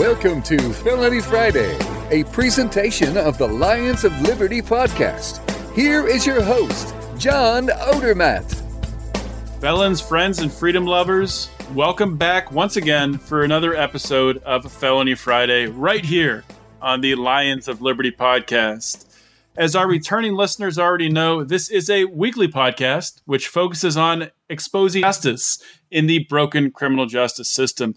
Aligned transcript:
Welcome 0.00 0.40
to 0.44 0.56
Felony 0.72 1.20
Friday, 1.20 1.76
a 2.10 2.24
presentation 2.32 3.18
of 3.18 3.36
the 3.36 3.46
Lions 3.46 4.02
of 4.02 4.18
Liberty 4.22 4.62
podcast. 4.62 5.42
Here 5.74 6.08
is 6.08 6.24
your 6.24 6.40
host, 6.40 6.94
John 7.18 7.66
Odermatt. 7.66 8.50
Felons, 9.60 10.00
friends, 10.00 10.38
and 10.38 10.50
freedom 10.50 10.86
lovers, 10.86 11.50
welcome 11.74 12.16
back 12.16 12.50
once 12.50 12.76
again 12.76 13.18
for 13.18 13.44
another 13.44 13.74
episode 13.74 14.38
of 14.38 14.72
Felony 14.72 15.14
Friday 15.14 15.66
right 15.66 16.02
here 16.02 16.44
on 16.80 17.02
the 17.02 17.14
Lions 17.14 17.68
of 17.68 17.82
Liberty 17.82 18.10
podcast. 18.10 19.04
As 19.54 19.76
our 19.76 19.86
returning 19.86 20.32
listeners 20.34 20.78
already 20.78 21.10
know, 21.10 21.44
this 21.44 21.68
is 21.68 21.90
a 21.90 22.06
weekly 22.06 22.48
podcast 22.48 23.20
which 23.26 23.48
focuses 23.48 23.98
on 23.98 24.30
exposing 24.48 25.02
justice 25.02 25.62
in 25.90 26.06
the 26.06 26.20
broken 26.20 26.70
criminal 26.70 27.04
justice 27.04 27.50
system. 27.50 27.94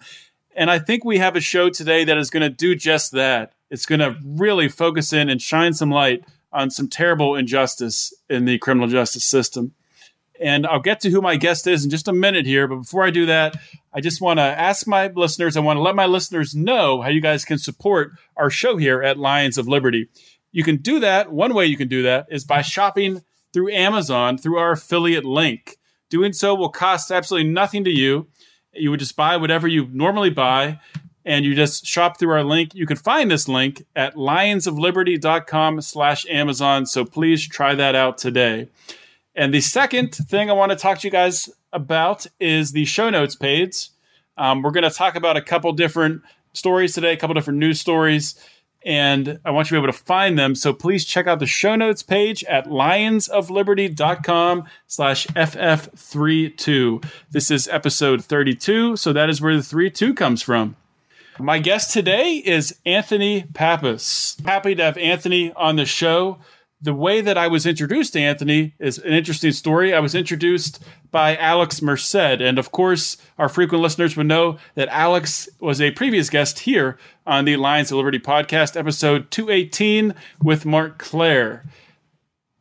And 0.55 0.69
I 0.69 0.79
think 0.79 1.03
we 1.03 1.17
have 1.17 1.35
a 1.35 1.41
show 1.41 1.69
today 1.69 2.03
that 2.03 2.17
is 2.17 2.29
going 2.29 2.43
to 2.43 2.49
do 2.49 2.75
just 2.75 3.11
that. 3.11 3.53
It's 3.69 3.85
going 3.85 3.99
to 3.99 4.15
really 4.23 4.69
focus 4.69 5.13
in 5.13 5.29
and 5.29 5.41
shine 5.41 5.73
some 5.73 5.89
light 5.89 6.23
on 6.51 6.69
some 6.69 6.87
terrible 6.87 7.35
injustice 7.35 8.13
in 8.29 8.45
the 8.45 8.59
criminal 8.59 8.87
justice 8.87 9.25
system. 9.25 9.73
And 10.39 10.67
I'll 10.67 10.81
get 10.81 10.99
to 11.01 11.09
who 11.09 11.21
my 11.21 11.35
guest 11.35 11.67
is 11.67 11.83
in 11.83 11.89
just 11.89 12.07
a 12.07 12.13
minute 12.13 12.45
here. 12.45 12.67
But 12.67 12.77
before 12.77 13.03
I 13.03 13.09
do 13.09 13.25
that, 13.25 13.55
I 13.93 14.01
just 14.01 14.21
want 14.21 14.39
to 14.39 14.43
ask 14.43 14.87
my 14.87 15.07
listeners, 15.07 15.55
I 15.55 15.61
want 15.61 15.77
to 15.77 15.81
let 15.81 15.95
my 15.95 16.05
listeners 16.05 16.55
know 16.55 17.01
how 17.01 17.09
you 17.09 17.21
guys 17.21 17.45
can 17.45 17.57
support 17.57 18.11
our 18.35 18.49
show 18.49 18.77
here 18.77 19.01
at 19.01 19.17
Lions 19.17 19.57
of 19.57 19.67
Liberty. 19.67 20.09
You 20.51 20.63
can 20.63 20.77
do 20.77 20.99
that. 20.99 21.31
One 21.31 21.53
way 21.53 21.65
you 21.65 21.77
can 21.77 21.87
do 21.87 22.03
that 22.03 22.27
is 22.29 22.45
by 22.45 22.61
shopping 22.61 23.23
through 23.53 23.71
Amazon 23.71 24.37
through 24.37 24.57
our 24.57 24.71
affiliate 24.71 25.25
link. 25.25 25.77
Doing 26.09 26.33
so 26.33 26.53
will 26.53 26.69
cost 26.69 27.11
absolutely 27.11 27.49
nothing 27.49 27.83
to 27.85 27.89
you. 27.89 28.27
You 28.73 28.91
would 28.91 28.99
just 28.99 29.15
buy 29.15 29.37
whatever 29.37 29.67
you 29.67 29.87
normally 29.91 30.29
buy 30.29 30.79
and 31.25 31.45
you 31.45 31.55
just 31.55 31.85
shop 31.85 32.19
through 32.19 32.31
our 32.31 32.43
link. 32.43 32.75
You 32.75 32.85
can 32.85 32.97
find 32.97 33.31
this 33.31 33.47
link 33.47 33.85
at 33.95 34.15
lionsofliberty.com 34.15 35.81
slash 35.81 36.25
Amazon. 36.27 36.85
So 36.85 37.05
please 37.05 37.47
try 37.47 37.75
that 37.75 37.95
out 37.95 38.17
today. 38.17 38.67
And 39.35 39.53
the 39.53 39.61
second 39.61 40.13
thing 40.13 40.49
I 40.49 40.53
want 40.53 40.71
to 40.71 40.75
talk 40.75 40.99
to 40.99 41.07
you 41.07 41.11
guys 41.11 41.49
about 41.71 42.27
is 42.39 42.71
the 42.71 42.85
show 42.85 43.09
notes 43.09 43.35
page. 43.35 43.89
Um, 44.37 44.61
we're 44.61 44.71
going 44.71 44.83
to 44.83 44.95
talk 44.95 45.15
about 45.15 45.37
a 45.37 45.41
couple 45.41 45.71
different 45.73 46.21
stories 46.53 46.93
today, 46.93 47.13
a 47.13 47.17
couple 47.17 47.33
different 47.33 47.59
news 47.59 47.79
stories, 47.79 48.35
and 48.85 49.39
I 49.45 49.51
want 49.51 49.69
you 49.69 49.77
to 49.77 49.81
be 49.81 49.83
able 49.85 49.93
to 49.93 50.05
find 50.05 50.37
them. 50.37 50.55
So 50.55 50.73
please 50.73 51.05
check 51.05 51.27
out 51.27 51.39
the 51.39 51.45
show 51.45 51.75
notes 51.75 52.03
page 52.03 52.43
at 52.45 52.67
lionsofliberty.com 52.67 54.65
slash 54.87 55.27
FF32. 55.27 57.05
This 57.31 57.51
is 57.51 57.67
episode 57.67 58.23
32, 58.23 58.97
so 58.97 59.13
that 59.13 59.29
is 59.29 59.41
where 59.41 59.55
the 59.55 59.63
32 59.63 60.13
comes 60.13 60.41
from. 60.41 60.75
My 61.39 61.57
guest 61.57 61.91
today 61.91 62.43
is 62.45 62.77
Anthony 62.85 63.43
Pappas. 63.53 64.37
Happy 64.45 64.75
to 64.75 64.83
have 64.83 64.97
Anthony 64.97 65.51
on 65.53 65.77
the 65.77 65.85
show. 65.85 66.37
The 66.83 66.93
way 66.93 67.21
that 67.21 67.37
I 67.37 67.47
was 67.47 67.65
introduced 67.65 68.11
to 68.11 68.19
Anthony 68.19 68.73
is 68.77 68.97
an 68.97 69.13
interesting 69.13 69.53
story. 69.53 69.93
I 69.93 70.01
was 70.01 70.13
introduced 70.13 70.83
by 71.11 71.37
Alex 71.37 71.81
Merced. 71.81 72.13
And 72.13 72.59
of 72.59 72.73
course, 72.73 73.15
our 73.37 73.47
frequent 73.47 73.81
listeners 73.81 74.17
would 74.17 74.27
know 74.27 74.57
that 74.75 74.89
Alex 74.89 75.47
was 75.61 75.79
a 75.79 75.91
previous 75.91 76.29
guest 76.29 76.59
here 76.59 76.97
on 77.25 77.45
the 77.45 77.55
Lions 77.55 77.89
of 77.89 77.95
Liberty 77.95 78.19
podcast, 78.19 78.75
episode 78.77 79.31
218 79.31 80.13
with 80.43 80.65
Marc 80.65 80.97
Clair. 80.97 81.63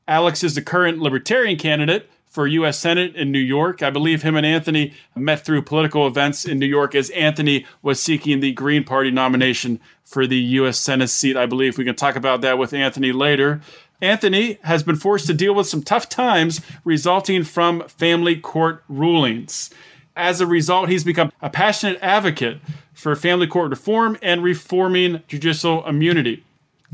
Alex 0.07 0.45
is 0.45 0.55
the 0.55 0.63
current 0.63 1.01
Libertarian 1.01 1.59
candidate 1.59 2.09
for 2.33 2.47
U.S. 2.47 2.79
Senate 2.79 3.17
in 3.17 3.33
New 3.33 3.41
York. 3.41 3.83
I 3.83 3.91
believe 3.91 4.23
him 4.23 4.37
and 4.37 4.47
Anthony 4.47 4.95
met 5.17 5.45
through 5.45 5.63
political 5.63 6.07
events 6.07 6.45
in 6.45 6.61
New 6.61 6.67
York 6.67 6.95
as 6.95 7.11
Anthony 7.11 7.67
was 7.83 8.01
seeking 8.01 8.39
the 8.39 8.53
Green 8.53 8.85
Party 8.85 9.11
nomination 9.11 9.81
for 10.05 10.29
the 10.29 10.39
U.S. 10.39 10.79
Senate 10.79 11.11
seat. 11.11 11.37
I 11.37 11.47
believe 11.47 11.77
we 11.77 11.85
can 11.85 11.97
talk 11.97 12.15
about 12.15 12.41
that 12.41 12.57
with 12.57 12.73
Anthony 12.73 13.11
later. 13.11 13.61
Anthony 14.03 14.59
has 14.65 14.83
been 14.83 14.97
forced 14.97 15.29
to 15.29 15.35
deal 15.35 15.55
with 15.55 15.69
some 15.69 15.83
tough 15.83 16.09
times 16.09 16.61
resulting 16.85 17.45
from 17.45 17.89
family 17.89 18.37
court 18.37 18.83
rulings. 18.89 19.71
As 20.17 20.41
a 20.41 20.47
result, 20.47 20.89
he's 20.89 21.05
become 21.05 21.33
a 21.41 21.49
passionate 21.49 21.99
advocate 22.03 22.59
for 22.93 23.15
family 23.15 23.47
court 23.47 23.71
reform 23.71 24.19
and 24.21 24.43
reforming 24.43 25.23
judicial 25.29 25.87
immunity. 25.87 26.45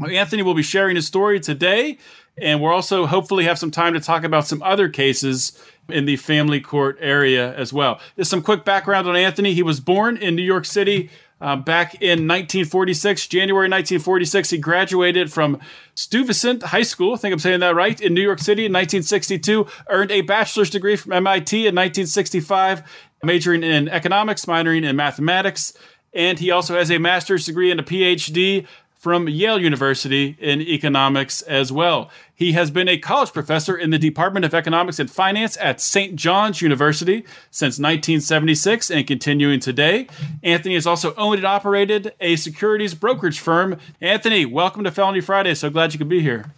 Anthony 0.09 0.43
will 0.43 0.55
be 0.55 0.63
sharing 0.63 0.95
his 0.95 1.07
story 1.07 1.41
today 1.41 1.99
and 2.41 2.61
we'll 2.61 2.73
also 2.73 3.07
hopefully 3.07 3.45
have 3.45 3.59
some 3.59 3.71
time 3.71 3.95
to 3.95 4.01
talk 4.01 4.23
about 4.23 4.47
some 4.47 4.63
other 4.63 4.89
cases 4.89 5.61
in 5.89 6.05
the 6.05 6.17
family 6.17 6.61
court 6.61 6.99
area 7.01 7.55
as 7.57 7.73
well. 7.73 7.99
There's 8.15 8.29
some 8.29 8.43
quick 8.43 8.65
background 8.65 9.09
on 9.09 9.17
Anthony. 9.17 9.55
He 9.55 9.63
was 9.63 9.81
born 9.81 10.17
in 10.17 10.37
New 10.37 10.43
York 10.43 10.65
City 10.65 11.11
uh, 11.41 11.57
back 11.57 11.95
in 11.97 12.27
1946, 12.27 13.27
January 13.29 13.69
1946. 13.69 14.51
He 14.51 14.59
graduated 14.59 15.33
from 15.33 15.61
Stuyvesant 15.95 16.63
High 16.65 16.83
School, 16.83 17.15
I 17.15 17.17
think 17.17 17.33
I'm 17.33 17.39
saying 17.39 17.61
that 17.61 17.75
right, 17.75 18.01
in 18.01 18.15
New 18.15 18.23
York 18.23 18.41
City 18.41 18.67
in 18.67 18.73
1962. 18.73 19.67
Earned 19.89 20.11
a 20.11 20.23
bachelor's 20.23 20.71
degree 20.71 20.97
from 20.97 21.13
MIT 21.13 21.57
in 21.57 21.75
1965, 21.75 22.83
majoring 23.23 23.63
in 23.63 23.89
economics, 23.89 24.47
minoring 24.47 24.85
in 24.85 24.97
mathematics. 24.97 25.73
And 26.13 26.39
he 26.39 26.51
also 26.51 26.77
has 26.77 26.91
a 26.91 26.99
master's 26.99 27.47
degree 27.47 27.71
and 27.71 27.81
a 27.81 27.83
PhD 27.83 28.67
from 28.99 29.29
Yale 29.29 29.61
University 29.61 30.37
in 30.41 30.61
economics 30.61 31.41
as 31.43 31.71
well. 31.71 32.11
He 32.35 32.53
has 32.53 32.71
been 32.71 32.89
a 32.89 32.99
college 32.99 33.33
professor 33.33 33.77
in 33.77 33.91
the 33.91 33.99
Department 33.99 34.45
of 34.45 34.53
Economics 34.53 34.99
and 34.99 35.09
Finance 35.09 35.57
at 35.59 35.81
St. 35.81 36.17
John's 36.17 36.61
University 36.61 37.25
since 37.51 37.79
1976 37.79 38.91
and 38.91 39.07
continuing 39.07 39.61
today. 39.61 40.09
Anthony 40.43 40.75
has 40.75 40.87
also 40.87 41.15
owned 41.15 41.39
and 41.39 41.47
operated 41.47 42.13
a 42.21 42.35
securities 42.37 42.95
brokerage 42.95 43.39
firm. 43.39 43.79
Anthony, 44.01 44.45
welcome 44.45 44.83
to 44.83 44.91
Felony 44.91 45.21
Friday. 45.21 45.55
So 45.55 45.71
glad 45.71 45.93
you 45.93 45.99
could 45.99 46.09
be 46.09 46.21
here. 46.21 46.53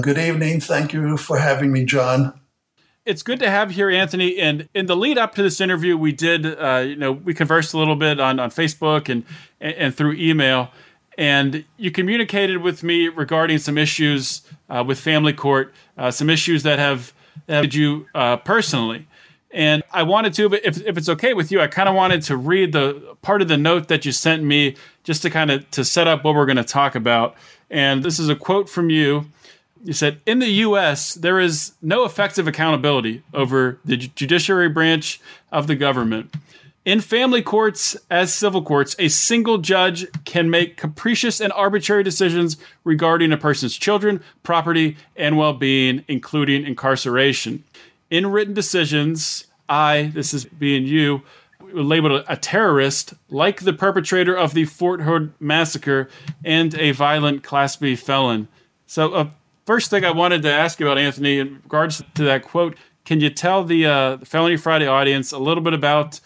Good 0.00 0.18
evening. 0.18 0.60
Thank 0.60 0.94
you 0.94 1.18
for 1.18 1.38
having 1.38 1.72
me, 1.72 1.84
John 1.84 2.40
it's 3.06 3.22
good 3.22 3.38
to 3.38 3.48
have 3.48 3.70
you 3.70 3.76
here, 3.76 3.90
Anthony. 3.90 4.36
And 4.38 4.68
in 4.74 4.86
the 4.86 4.96
lead 4.96 5.16
up 5.16 5.36
to 5.36 5.42
this 5.42 5.60
interview, 5.60 5.96
we 5.96 6.10
did, 6.10 6.44
uh, 6.44 6.84
you 6.84 6.96
know, 6.96 7.12
we 7.12 7.34
conversed 7.34 7.72
a 7.72 7.78
little 7.78 7.94
bit 7.94 8.18
on, 8.18 8.40
on 8.40 8.50
Facebook 8.50 9.08
and, 9.08 9.24
and, 9.60 9.74
and 9.76 9.94
through 9.94 10.14
email 10.14 10.70
and 11.16 11.64
you 11.76 11.90
communicated 11.90 12.58
with 12.58 12.82
me 12.82 13.08
regarding 13.08 13.58
some 13.58 13.78
issues 13.78 14.42
uh, 14.68 14.84
with 14.86 14.98
family 14.98 15.32
court, 15.32 15.72
uh, 15.96 16.10
some 16.10 16.28
issues 16.28 16.62
that 16.62 16.78
have 16.78 17.12
affected 17.48 17.74
you 17.74 18.06
uh, 18.14 18.36
personally. 18.38 19.06
And 19.50 19.82
I 19.92 20.02
wanted 20.02 20.34
to, 20.34 20.52
if, 20.52 20.82
if 20.82 20.98
it's 20.98 21.08
okay 21.08 21.32
with 21.32 21.50
you, 21.50 21.60
I 21.60 21.66
kind 21.66 21.88
of 21.88 21.94
wanted 21.94 22.22
to 22.22 22.36
read 22.36 22.72
the 22.72 23.16
part 23.22 23.40
of 23.40 23.48
the 23.48 23.56
note 23.56 23.88
that 23.88 24.04
you 24.04 24.12
sent 24.12 24.42
me 24.42 24.76
just 25.02 25.22
to 25.22 25.30
kind 25.30 25.50
of 25.50 25.70
to 25.70 25.84
set 25.84 26.06
up 26.06 26.24
what 26.24 26.34
we're 26.34 26.46
going 26.46 26.56
to 26.56 26.64
talk 26.64 26.94
about. 26.94 27.36
And 27.70 28.02
this 28.02 28.18
is 28.18 28.28
a 28.28 28.36
quote 28.36 28.68
from 28.68 28.90
you. 28.90 29.26
You 29.82 29.92
said, 29.92 30.20
"In 30.26 30.40
the 30.40 30.48
U.S., 30.48 31.14
there 31.14 31.38
is 31.38 31.72
no 31.80 32.04
effective 32.04 32.48
accountability 32.48 33.22
over 33.32 33.78
the 33.84 33.96
judiciary 33.96 34.68
branch 34.68 35.20
of 35.52 35.68
the 35.68 35.76
government." 35.76 36.34
In 36.86 37.00
family 37.00 37.42
courts, 37.42 37.96
as 38.12 38.32
civil 38.32 38.62
courts, 38.62 38.94
a 39.00 39.08
single 39.08 39.58
judge 39.58 40.06
can 40.24 40.48
make 40.48 40.76
capricious 40.76 41.40
and 41.40 41.52
arbitrary 41.52 42.04
decisions 42.04 42.58
regarding 42.84 43.32
a 43.32 43.36
person's 43.36 43.76
children, 43.76 44.22
property, 44.44 44.96
and 45.16 45.36
well 45.36 45.52
being, 45.52 46.04
including 46.06 46.64
incarceration. 46.64 47.64
In 48.08 48.28
written 48.28 48.54
decisions, 48.54 49.48
I, 49.68 50.12
this 50.14 50.32
is 50.32 50.44
being 50.44 50.86
you, 50.86 51.22
labeled 51.72 52.24
a 52.28 52.36
terrorist 52.36 53.14
like 53.30 53.62
the 53.62 53.72
perpetrator 53.72 54.36
of 54.36 54.54
the 54.54 54.64
Fort 54.64 55.00
Hood 55.00 55.32
massacre 55.40 56.08
and 56.44 56.72
a 56.76 56.92
violent 56.92 57.42
Class 57.42 57.74
B 57.74 57.96
felon. 57.96 58.46
So, 58.86 59.12
uh, 59.12 59.30
first 59.64 59.90
thing 59.90 60.04
I 60.04 60.12
wanted 60.12 60.42
to 60.42 60.52
ask 60.52 60.78
you 60.78 60.86
about, 60.86 60.98
Anthony, 60.98 61.40
in 61.40 61.54
regards 61.64 62.04
to 62.14 62.22
that 62.22 62.44
quote, 62.44 62.76
can 63.04 63.18
you 63.18 63.30
tell 63.30 63.64
the, 63.64 63.86
uh, 63.86 64.16
the 64.16 64.26
Felony 64.26 64.56
Friday 64.56 64.86
audience 64.86 65.32
a 65.32 65.38
little 65.38 65.64
bit 65.64 65.74
about 65.74 66.20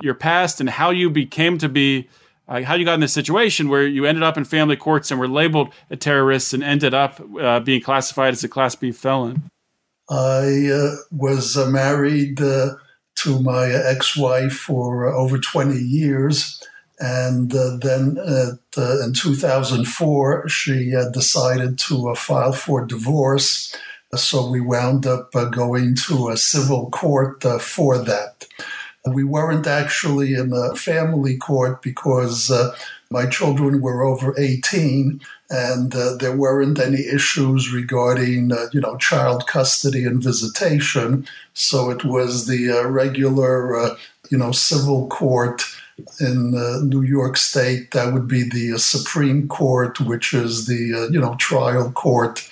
your 0.00 0.14
past 0.14 0.60
and 0.60 0.68
how 0.68 0.90
you 0.90 1.10
became 1.10 1.58
to 1.58 1.68
be 1.68 2.08
uh, 2.48 2.62
how 2.62 2.74
you 2.74 2.84
got 2.84 2.94
in 2.94 3.00
this 3.00 3.12
situation 3.12 3.68
where 3.68 3.86
you 3.86 4.04
ended 4.04 4.22
up 4.22 4.36
in 4.36 4.44
family 4.44 4.76
courts 4.76 5.10
and 5.10 5.18
were 5.18 5.28
labeled 5.28 5.72
a 5.90 5.96
terrorist 5.96 6.54
and 6.54 6.62
ended 6.62 6.94
up 6.94 7.20
uh, 7.40 7.60
being 7.60 7.80
classified 7.80 8.32
as 8.32 8.44
a 8.44 8.48
class 8.48 8.74
B 8.76 8.92
felon. 8.92 9.50
I 10.08 10.70
uh, 10.72 10.94
was 11.10 11.56
uh, 11.56 11.68
married 11.68 12.40
uh, 12.40 12.76
to 13.16 13.42
my 13.42 13.68
ex-wife 13.68 14.52
for 14.52 15.12
uh, 15.12 15.16
over 15.16 15.38
20 15.38 15.76
years. 15.76 16.62
And 16.98 17.50
then 17.50 18.16
in 18.78 19.12
2004, 19.12 20.48
she 20.48 20.92
decided 21.12 21.78
to 21.80 22.14
file 22.14 22.52
for 22.52 22.86
divorce. 22.86 23.76
So 24.14 24.48
we 24.48 24.62
wound 24.62 25.04
up 25.06 25.30
going 25.32 25.94
to 26.06 26.30
a 26.30 26.38
civil 26.38 26.88
court 26.88 27.42
for 27.60 27.98
that. 27.98 28.46
We 29.06 29.24
weren't 29.24 29.66
actually 29.66 30.34
in 30.34 30.52
a 30.52 30.74
family 30.74 31.36
court 31.36 31.82
because 31.82 32.50
uh, 32.50 32.74
my 33.10 33.26
children 33.26 33.80
were 33.80 34.02
over 34.02 34.34
18 34.38 35.20
and 35.48 35.94
uh, 35.94 36.16
there 36.16 36.36
weren't 36.36 36.80
any 36.80 37.06
issues 37.06 37.72
regarding, 37.72 38.52
uh, 38.52 38.66
you 38.72 38.80
know, 38.80 38.96
child 38.96 39.46
custody 39.46 40.04
and 40.04 40.22
visitation. 40.22 41.26
So 41.54 41.90
it 41.90 42.04
was 42.04 42.46
the 42.46 42.70
uh, 42.70 42.88
regular, 42.88 43.78
uh, 43.78 43.96
you 44.30 44.38
know, 44.38 44.50
civil 44.50 45.06
court 45.06 45.62
in 46.20 46.54
uh, 46.54 46.80
New 46.84 47.02
York 47.02 47.36
State, 47.36 47.92
that 47.92 48.12
would 48.12 48.28
be 48.28 48.42
the 48.42 48.78
Supreme 48.78 49.48
Court, 49.48 49.98
which 50.00 50.34
is 50.34 50.66
the 50.66 51.08
you 51.10 51.18
know 51.18 51.34
trial 51.36 51.90
court 51.92 52.46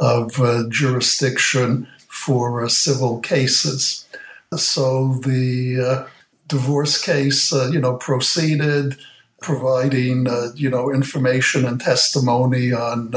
of 0.00 0.32
jurisdiction 0.68 1.86
for 2.08 2.68
civil 2.68 3.20
cases. 3.20 4.07
So 4.56 5.14
the 5.14 5.80
uh, 5.80 6.08
divorce 6.46 7.00
case, 7.00 7.52
you 7.52 7.80
know, 7.80 7.96
proceeded, 7.96 8.96
providing 9.40 10.26
you 10.56 10.70
know 10.70 10.92
information 10.92 11.64
and 11.64 11.80
testimony 11.80 12.72
on 12.72 13.14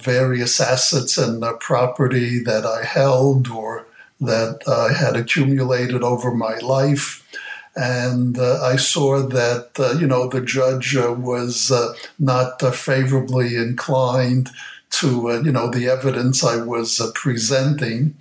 various 0.00 0.60
assets 0.60 1.16
and 1.16 1.42
property 1.60 2.38
that 2.40 2.66
I 2.66 2.84
held 2.84 3.48
or 3.48 3.86
that 4.22 4.60
I 4.68 4.92
had 4.92 5.16
accumulated 5.16 6.02
over 6.02 6.30
my 6.32 6.56
life. 6.58 7.26
And 7.74 8.38
uh, 8.38 8.62
I 8.62 8.76
saw 8.76 9.22
that 9.22 9.70
uh, 9.78 9.98
you 9.98 10.06
know 10.06 10.28
the 10.28 10.42
judge 10.42 10.94
uh, 10.94 11.12
was 11.12 11.70
uh, 11.70 11.94
not 12.18 12.62
uh, 12.62 12.70
favorably 12.70 13.56
inclined 13.56 14.50
to 14.90 15.30
uh, 15.30 15.40
you 15.40 15.52
know 15.52 15.70
the 15.70 15.88
evidence 15.88 16.44
I 16.44 16.56
was 16.56 17.00
presenting, 17.14 18.14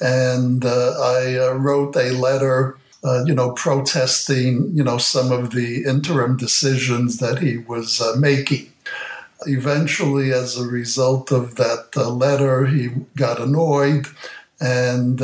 and 0.00 0.64
uh, 0.64 0.94
I 1.00 1.38
uh, 1.38 1.52
wrote 1.54 1.96
a 1.96 2.10
letter. 2.12 2.78
Uh, 3.04 3.22
you 3.24 3.34
know, 3.34 3.52
protesting, 3.52 4.68
you 4.74 4.82
know, 4.82 4.98
some 4.98 5.30
of 5.30 5.50
the 5.50 5.84
interim 5.84 6.36
decisions 6.36 7.18
that 7.18 7.38
he 7.38 7.58
was 7.58 8.02
making. 8.18 8.68
Eventually, 9.46 10.32
as 10.32 10.58
a 10.58 10.66
result 10.66 11.30
of 11.30 11.54
that 11.54 11.94
letter, 11.94 12.66
he 12.66 12.88
got 13.14 13.40
annoyed 13.40 14.08
and 14.60 15.22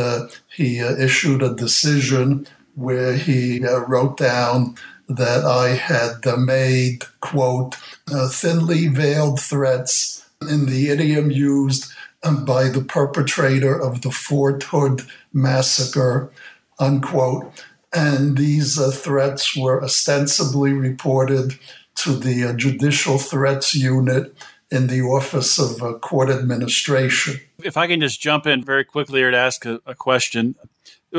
he 0.55 0.79
issued 0.79 1.43
a 1.43 1.55
decision 1.55 2.47
where 2.75 3.17
he 3.17 3.65
uh, 3.65 3.81
wrote 3.81 4.17
down 4.17 4.77
that 5.09 5.45
I 5.45 5.71
had 5.71 6.27
uh, 6.27 6.37
made, 6.37 7.05
quote, 7.21 7.77
uh, 8.13 8.29
thinly 8.29 8.89
veiled 8.89 9.41
threats 9.41 10.27
in 10.49 10.67
the 10.67 10.89
idiom 10.89 11.31
used 11.31 11.92
by 12.23 12.69
the 12.69 12.85
perpetrator 12.87 13.81
of 13.81 14.03
the 14.03 14.11
Fort 14.11 14.63
Hood 14.65 15.03
massacre, 15.33 16.33
unquote. 16.79 17.65
And 17.95 18.39
these 18.39 18.79
uh, 18.79 18.91
threats 18.91 19.57
were 19.57 19.83
ostensibly 19.83 20.73
reported 20.73 21.59
to 21.97 22.13
the 22.13 22.45
uh, 22.45 22.53
Judicial 22.55 23.19
Threats 23.19 23.75
Unit 23.75 24.35
in 24.71 24.87
the 24.87 25.03
Office 25.03 25.59
of 25.59 25.83
uh, 25.83 25.99
Court 25.99 26.31
Administration. 26.31 27.41
If 27.63 27.77
I 27.77 27.87
can 27.87 28.01
just 28.01 28.21
jump 28.21 28.47
in 28.47 28.65
very 28.65 28.85
quickly 28.85 29.21
here 29.21 29.31
to 29.31 29.37
ask 29.37 29.67
a, 29.67 29.81
a 29.85 29.95
question. 29.95 30.55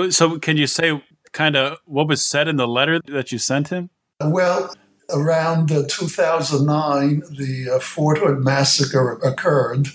So, 0.10 0.40
can 0.40 0.58
you 0.58 0.66
say 0.66 1.04
kind 1.34 1.56
of 1.56 1.78
what 1.86 2.08
was 2.08 2.24
said 2.24 2.48
in 2.48 2.56
the 2.56 2.68
letter 2.68 3.00
that 3.06 3.32
you 3.32 3.38
sent 3.38 3.68
him? 3.68 3.92
Well, 4.20 4.74
around 5.12 5.72
uh, 5.72 5.84
2009, 5.88 7.24
the 7.38 7.76
uh, 7.76 7.80
Fort 7.80 8.18
Hood 8.18 8.40
massacre 8.40 9.20
occurred. 9.24 9.88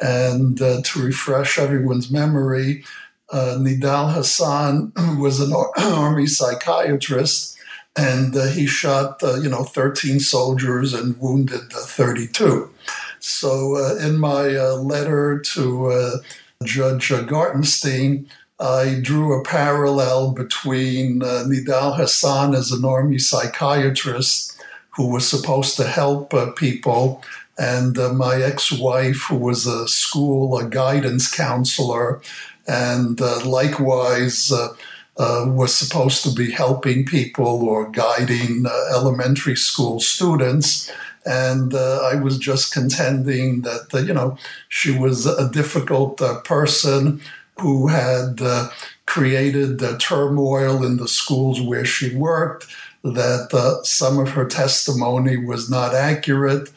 And 0.00 0.60
uh, 0.60 0.80
to 0.82 1.02
refresh 1.02 1.58
everyone's 1.58 2.10
memory, 2.10 2.84
uh, 3.30 3.56
Nidal 3.58 4.14
Hasan 4.14 4.92
was 5.18 5.40
an 5.40 5.52
army 5.78 6.26
psychiatrist, 6.26 7.56
and 7.96 8.36
uh, 8.36 8.46
he 8.46 8.66
shot, 8.66 9.22
uh, 9.22 9.36
you 9.36 9.48
know, 9.48 9.64
13 9.64 10.20
soldiers 10.20 10.94
and 10.94 11.18
wounded 11.20 11.72
32. 11.72 12.70
So, 13.18 13.96
in 13.96 14.18
my 14.18 14.46
letter 14.46 15.40
to 15.40 16.20
Judge 16.64 17.08
Gartenstein, 17.08 18.28
I 18.60 18.98
drew 19.00 19.38
a 19.38 19.44
parallel 19.44 20.32
between 20.32 21.22
uh, 21.22 21.44
Nidal 21.46 21.96
Hasan 21.96 22.54
as 22.54 22.72
an 22.72 22.84
army 22.84 23.18
psychiatrist 23.18 24.60
who 24.90 25.12
was 25.12 25.28
supposed 25.28 25.76
to 25.76 25.84
help 25.84 26.34
uh, 26.34 26.50
people, 26.52 27.22
and 27.58 27.98
uh, 27.98 28.12
my 28.12 28.36
ex 28.36 28.72
wife, 28.72 29.26
who 29.28 29.36
was 29.36 29.66
a 29.66 29.88
school 29.88 30.56
a 30.58 30.64
guidance 30.68 31.32
counselor, 31.32 32.20
and 32.66 33.20
uh, 33.20 33.44
likewise. 33.44 34.52
Uh, 34.52 34.74
uh, 35.20 35.44
was 35.48 35.74
supposed 35.74 36.22
to 36.22 36.30
be 36.30 36.48
helping 36.48 37.04
people 37.04 37.68
or 37.68 37.90
guiding 37.90 38.64
elementary 38.94 39.56
school 39.56 39.98
students 39.98 40.92
and 41.28 41.74
uh, 41.74 42.00
I 42.10 42.14
was 42.14 42.38
just 42.38 42.72
contending 42.72 43.60
that 43.62 43.92
uh, 43.92 43.98
you 43.98 44.14
know 44.14 44.38
she 44.68 44.96
was 44.96 45.26
a 45.26 45.50
difficult 45.50 46.20
uh, 46.22 46.40
person 46.40 47.20
who 47.60 47.88
had 47.88 48.40
uh, 48.40 48.70
created 49.06 49.78
the 49.78 49.98
turmoil 49.98 50.84
in 50.84 50.96
the 50.96 51.08
schools 51.08 51.60
where 51.60 51.84
she 51.84 52.14
worked, 52.14 52.66
that 53.02 53.48
uh, 53.52 53.82
some 53.82 54.18
of 54.18 54.30
her 54.30 54.46
testimony 54.46 55.36
was 55.36 55.68
not 55.68 55.94
accurate, 55.94 56.70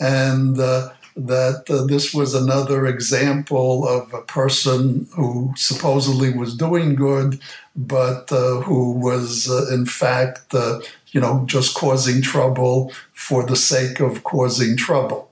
and 0.00 0.58
uh, 0.58 0.90
that 1.16 1.64
uh, 1.70 1.84
this 1.86 2.12
was 2.12 2.34
another 2.34 2.86
example 2.86 3.88
of 3.88 4.12
a 4.12 4.22
person 4.22 5.08
who 5.14 5.52
supposedly 5.56 6.32
was 6.32 6.54
doing 6.56 6.94
good, 6.94 7.40
but 7.74 8.30
uh, 8.30 8.60
who 8.60 8.92
was 8.92 9.50
uh, 9.50 9.66
in 9.72 9.86
fact, 9.86 10.54
you 11.12 11.20
know, 11.20 11.44
just 11.46 11.74
causing 11.74 12.20
trouble 12.20 12.92
for 13.12 13.46
the 13.46 13.56
sake 13.56 14.00
of 14.00 14.24
causing 14.24 14.76
trouble. 14.76 15.30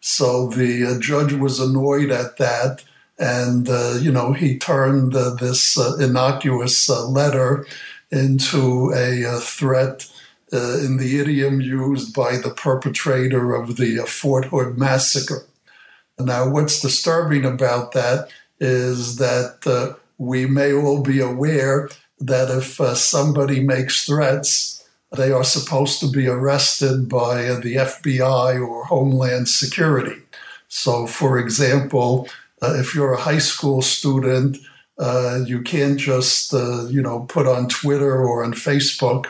So 0.00 0.48
the 0.48 0.98
judge 1.00 1.32
was 1.32 1.60
annoyed 1.60 2.10
at 2.10 2.38
that 2.38 2.84
and, 3.18 3.68
uh, 3.68 3.98
you 4.00 4.12
know, 4.12 4.32
he 4.32 4.58
turned 4.58 5.14
uh, 5.14 5.30
this 5.30 5.78
uh, 5.78 5.96
innocuous 5.98 6.90
uh, 6.90 7.06
letter 7.06 7.66
into 8.10 8.92
a, 8.94 9.24
uh, 9.24 9.40
threat 9.40 10.06
uh, 10.52 10.78
in 10.78 10.96
the 10.96 11.18
idiom 11.20 11.60
used 11.60 12.14
by 12.14 12.36
the 12.36 12.50
perpetrator 12.50 13.54
of 13.54 13.76
the 13.76 13.98
Fort 14.06 14.46
Hood 14.46 14.78
massacre. 14.78 15.44
Now, 16.18 16.48
what's 16.48 16.80
disturbing 16.80 17.44
about 17.44 17.92
that 17.92 18.28
is 18.58 19.16
that 19.16 19.96
we 20.18 20.46
may 20.46 20.72
all 20.72 21.02
be 21.02 21.20
aware 21.20 21.90
that 22.20 22.50
if 22.50 22.96
somebody 22.96 23.60
makes 23.60 24.06
threats, 24.06 24.76
they 25.12 25.30
are 25.30 25.44
supposed 25.44 26.00
to 26.00 26.10
be 26.10 26.26
arrested 26.26 27.08
by 27.08 27.42
the 27.42 27.76
FBI 27.76 28.66
or 28.66 28.84
Homeland 28.84 29.48
Security. 29.48 30.22
So, 30.68 31.06
for 31.06 31.38
example, 31.38 32.28
uh, 32.62 32.74
if 32.76 32.94
you're 32.94 33.12
a 33.12 33.20
high 33.20 33.38
school 33.38 33.82
student, 33.82 34.58
uh, 34.98 35.40
you 35.46 35.62
can't 35.62 35.98
just 35.98 36.54
uh, 36.54 36.86
you 36.86 37.02
know 37.02 37.20
put 37.28 37.46
on 37.46 37.68
Twitter 37.68 38.16
or 38.16 38.42
on 38.42 38.52
Facebook, 38.52 39.26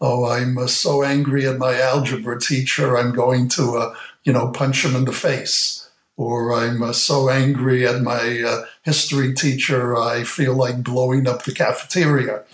"Oh, 0.00 0.26
I'm 0.26 0.58
uh, 0.58 0.66
so 0.66 1.02
angry 1.02 1.46
at 1.46 1.58
my 1.58 1.80
algebra 1.80 2.40
teacher, 2.40 2.96
I'm 2.96 3.12
going 3.12 3.48
to 3.50 3.76
uh, 3.76 3.94
you 4.24 4.32
know 4.32 4.50
punch 4.50 4.84
him 4.84 4.96
in 4.96 5.04
the 5.04 5.12
face," 5.12 5.88
or 6.16 6.52
"I'm 6.52 6.82
uh, 6.82 6.92
so 6.92 7.28
angry 7.28 7.86
at 7.86 8.02
my 8.02 8.62
history 8.82 9.34
teacher, 9.34 9.96
I 9.96 10.24
feel 10.24 10.54
like 10.54 10.82
blowing 10.82 11.26
up 11.26 11.44
the 11.44 11.52
cafeteria." 11.52 12.44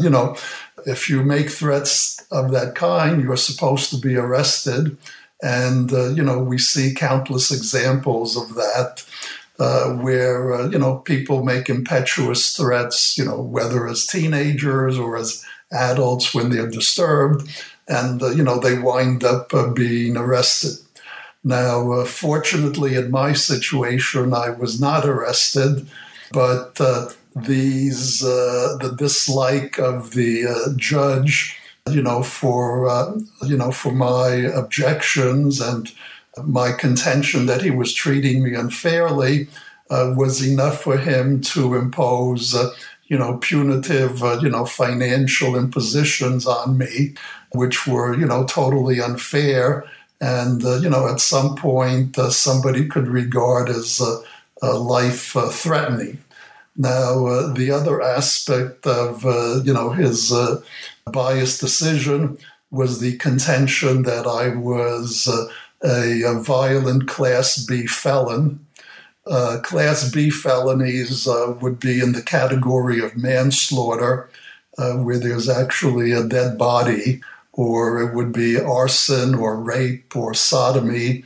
you 0.00 0.08
know, 0.08 0.34
if 0.86 1.10
you 1.10 1.22
make 1.22 1.50
threats 1.50 2.24
of 2.30 2.52
that 2.52 2.74
kind, 2.74 3.22
you're 3.22 3.36
supposed 3.36 3.90
to 3.90 3.98
be 3.98 4.16
arrested, 4.16 4.96
and 5.42 5.90
you 5.90 6.22
know 6.22 6.38
we 6.38 6.58
see 6.58 6.94
countless 6.94 7.50
examples 7.50 8.36
of 8.36 8.54
that 8.54 9.04
uh, 9.58 9.92
where 9.94 10.54
uh, 10.54 10.68
you 10.68 10.78
know 10.78 10.98
people 10.98 11.42
make 11.42 11.68
impetuous 11.68 12.56
threats, 12.56 13.18
you 13.18 13.24
know 13.24 13.40
whether 13.40 13.88
as 13.88 14.06
teenagers 14.06 14.98
or 14.98 15.16
as 15.16 15.44
adults 15.72 16.34
when 16.34 16.50
they're 16.50 16.70
disturbed, 16.70 17.48
and 17.86 18.22
uh, 18.22 18.30
you 18.30 18.42
know 18.42 18.58
they 18.58 18.78
wind 18.78 19.24
up 19.24 19.52
uh, 19.54 19.68
being 19.68 20.16
arrested. 20.16 20.84
Now, 21.44 21.92
uh, 21.92 22.04
fortunately, 22.04 22.94
in 22.94 23.10
my 23.10 23.32
situation, 23.32 24.34
I 24.34 24.50
was 24.50 24.80
not 24.80 25.06
arrested, 25.06 25.86
but 26.32 26.80
uh, 26.80 27.08
these 27.36 28.20
the 28.20 28.94
dislike 28.96 29.78
of 29.78 30.12
the 30.12 30.74
judge, 30.76 31.58
you 31.90 32.02
know, 32.02 32.22
for 32.22 33.16
you 33.42 33.56
know 33.56 33.70
for 33.70 33.92
my 33.92 34.30
objections 34.30 35.60
and 35.60 35.92
my 36.44 36.72
contention 36.72 37.46
that 37.46 37.62
he 37.62 37.70
was 37.70 37.92
treating 37.92 38.42
me 38.42 38.54
unfairly 38.54 39.48
uh, 39.90 40.12
was 40.16 40.46
enough 40.46 40.82
for 40.82 40.98
him 40.98 41.40
to 41.40 41.74
impose, 41.74 42.54
uh, 42.54 42.70
you 43.08 43.18
know, 43.18 43.38
punitive, 43.38 44.22
uh, 44.22 44.38
you 44.40 44.50
know, 44.50 44.64
financial 44.64 45.56
impositions 45.56 46.46
on 46.46 46.78
me, 46.78 47.14
which 47.52 47.86
were, 47.86 48.14
you 48.14 48.26
know, 48.26 48.44
totally 48.44 49.00
unfair. 49.00 49.84
And, 50.20 50.64
uh, 50.64 50.76
you 50.76 50.90
know, 50.90 51.08
at 51.08 51.20
some 51.20 51.56
point, 51.56 52.18
uh, 52.18 52.30
somebody 52.30 52.86
could 52.86 53.08
regard 53.08 53.68
as 53.68 54.00
a 54.62 54.72
life 54.72 55.36
uh, 55.36 55.48
threatening. 55.48 56.18
Now, 56.76 57.52
the 57.52 57.70
other 57.72 58.02
aspect 58.02 58.86
of, 58.86 59.24
you 59.66 59.72
know, 59.72 59.90
his 59.90 60.32
biased 61.10 61.60
decision 61.60 62.38
was 62.70 63.00
the 63.00 63.16
contention 63.16 64.02
that 64.02 64.26
I 64.26 64.54
was 64.54 65.26
a, 65.82 66.22
a 66.24 66.40
violent 66.40 67.08
Class 67.08 67.64
B 67.64 67.86
felon. 67.86 68.64
Uh, 69.28 69.60
class 69.60 70.10
B 70.10 70.30
felonies 70.30 71.28
uh, 71.28 71.54
would 71.60 71.78
be 71.78 72.00
in 72.00 72.12
the 72.12 72.22
category 72.22 73.00
of 73.00 73.16
manslaughter, 73.16 74.30
uh, 74.78 74.94
where 74.94 75.18
there's 75.18 75.48
actually 75.48 76.12
a 76.12 76.24
dead 76.24 76.56
body, 76.56 77.20
or 77.52 78.00
it 78.00 78.14
would 78.14 78.32
be 78.32 78.58
arson 78.58 79.34
or 79.34 79.56
rape 79.56 80.16
or 80.16 80.32
sodomy. 80.32 81.24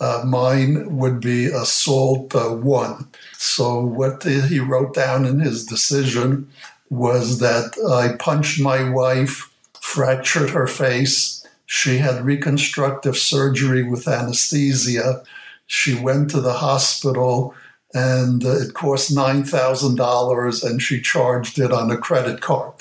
Uh, 0.00 0.22
mine 0.24 0.96
would 0.96 1.20
be 1.20 1.46
assault 1.46 2.34
uh, 2.34 2.48
one. 2.48 3.06
So, 3.36 3.80
what 3.80 4.22
he 4.22 4.58
wrote 4.58 4.94
down 4.94 5.26
in 5.26 5.40
his 5.40 5.66
decision 5.66 6.48
was 6.90 7.38
that 7.38 7.72
I 7.88 8.16
punched 8.16 8.60
my 8.60 8.88
wife, 8.88 9.50
fractured 9.80 10.50
her 10.50 10.66
face. 10.66 11.46
She 11.66 11.98
had 11.98 12.24
reconstructive 12.24 13.16
surgery 13.16 13.82
with 13.82 14.08
anesthesia. 14.08 15.22
She 15.66 15.94
went 15.94 16.30
to 16.30 16.40
the 16.40 16.52
hospital 16.52 17.54
and 17.94 18.44
uh, 18.44 18.56
it 18.56 18.74
cost 18.74 19.14
$9,000 19.14 20.64
and 20.64 20.82
she 20.82 21.00
charged 21.00 21.58
it 21.58 21.72
on 21.72 21.90
a 21.90 21.96
credit 21.96 22.40
card. 22.40 22.74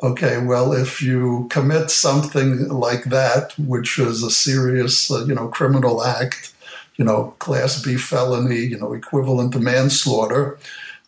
Okay, 0.00 0.38
well, 0.38 0.72
if 0.72 1.02
you 1.02 1.48
commit 1.50 1.90
something 1.90 2.68
like 2.68 3.04
that, 3.04 3.52
which 3.58 3.98
is 3.98 4.22
a 4.22 4.30
serious, 4.30 5.10
uh, 5.10 5.24
you 5.24 5.34
know, 5.34 5.48
criminal 5.48 6.04
act, 6.04 6.54
you 6.96 7.04
know, 7.04 7.34
class 7.40 7.82
B 7.82 7.96
felony, 7.96 8.58
you 8.58 8.78
know, 8.78 8.92
equivalent 8.92 9.52
to 9.54 9.58
manslaughter, 9.58 10.58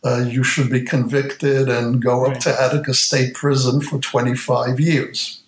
uh, 0.04 0.24
you 0.28 0.42
should 0.42 0.70
be 0.70 0.82
convicted 0.82 1.68
and 1.68 2.02
go 2.02 2.26
up 2.26 2.38
to 2.40 2.62
Attica 2.62 2.94
State 2.94 3.34
Prison 3.34 3.80
for 3.80 3.98
25 3.98 4.80
years. 4.80 5.42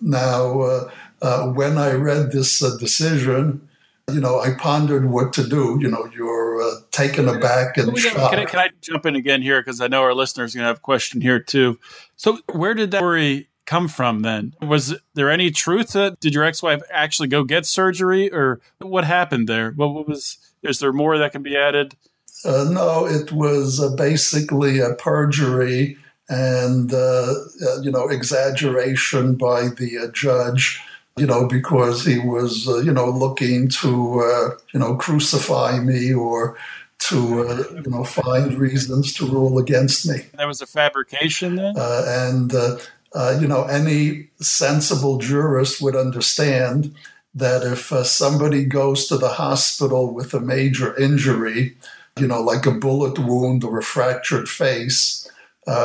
Now, 0.00 0.60
uh, 0.60 0.90
uh, 1.22 1.46
when 1.48 1.78
I 1.78 1.92
read 1.92 2.32
this 2.32 2.62
uh, 2.62 2.76
decision, 2.78 3.66
you 4.12 4.20
know, 4.20 4.40
I 4.40 4.54
pondered 4.54 5.10
what 5.10 5.32
to 5.34 5.46
do. 5.46 5.78
You 5.80 5.88
know, 5.88 6.08
you're 6.14 6.62
uh, 6.62 6.80
taken 6.90 7.28
aback 7.28 7.76
and 7.76 7.96
shocked. 7.98 8.30
Can 8.30 8.38
I, 8.38 8.44
can 8.44 8.58
I 8.58 8.70
jump 8.80 9.06
in 9.06 9.16
again 9.16 9.42
here 9.42 9.60
because 9.60 9.80
I 9.80 9.88
know 9.88 10.02
our 10.02 10.14
listeners 10.14 10.54
are 10.54 10.58
going 10.58 10.64
to 10.64 10.68
have 10.68 10.76
a 10.78 10.80
question 10.80 11.20
here 11.20 11.40
too. 11.40 11.78
So, 12.16 12.38
where 12.52 12.74
did 12.74 12.90
that 12.92 12.98
story 12.98 13.48
come 13.66 13.88
from 13.88 14.20
then? 14.20 14.54
Was 14.60 14.94
there 15.14 15.30
any 15.30 15.50
truth 15.50 15.92
to 15.92 16.06
it? 16.06 16.20
Did 16.20 16.34
your 16.34 16.44
ex-wife 16.44 16.82
actually 16.90 17.28
go 17.28 17.44
get 17.44 17.66
surgery, 17.66 18.32
or 18.32 18.60
what 18.78 19.04
happened 19.04 19.48
there? 19.48 19.72
What, 19.72 19.94
what 19.94 20.08
was? 20.08 20.38
Is 20.62 20.78
there 20.78 20.92
more 20.92 21.18
that 21.18 21.32
can 21.32 21.42
be 21.42 21.56
added? 21.56 21.96
Uh, 22.44 22.68
no, 22.70 23.06
it 23.06 23.32
was 23.32 23.80
uh, 23.80 23.94
basically 23.96 24.80
a 24.80 24.94
perjury 24.94 25.96
and 26.28 26.94
uh, 26.94 27.34
uh 27.66 27.80
you 27.82 27.90
know 27.90 28.08
exaggeration 28.08 29.34
by 29.34 29.68
the 29.76 29.98
uh, 29.98 30.10
judge 30.12 30.80
you 31.16 31.26
know, 31.26 31.46
because 31.46 32.04
he 32.04 32.18
was, 32.18 32.66
uh, 32.68 32.78
you 32.78 32.92
know, 32.92 33.08
looking 33.10 33.68
to, 33.68 34.20
uh, 34.20 34.50
you 34.72 34.80
know, 34.80 34.96
crucify 34.96 35.78
me 35.78 36.12
or 36.12 36.56
to, 37.00 37.46
uh, 37.46 37.64
you 37.74 37.90
know, 37.90 38.04
find 38.04 38.54
reasons 38.54 39.12
to 39.14 39.26
rule 39.26 39.58
against 39.58 40.08
me. 40.08 40.24
That 40.38 40.46
was 40.46 40.62
a 40.62 40.66
fabrication 40.66 41.56
then? 41.56 41.74
Uh, 41.76 42.04
and, 42.06 42.54
uh, 42.54 42.78
uh, 43.14 43.38
you 43.40 43.46
know, 43.46 43.64
any 43.64 44.28
sensible 44.40 45.18
jurist 45.18 45.82
would 45.82 45.96
understand 45.96 46.94
that 47.34 47.62
if 47.62 48.06
somebody 48.06 48.64
goes 48.64 49.06
to 49.06 49.18
the 49.18 49.28
hospital 49.28 50.14
with 50.14 50.32
a 50.32 50.40
major 50.40 50.98
injury, 50.98 51.76
you 52.18 52.26
know, 52.26 52.40
like 52.40 52.66
a 52.66 52.70
bullet 52.70 53.18
wound 53.18 53.64
or 53.64 53.78
a 53.78 53.82
fractured 53.82 54.48
face, 54.48 55.28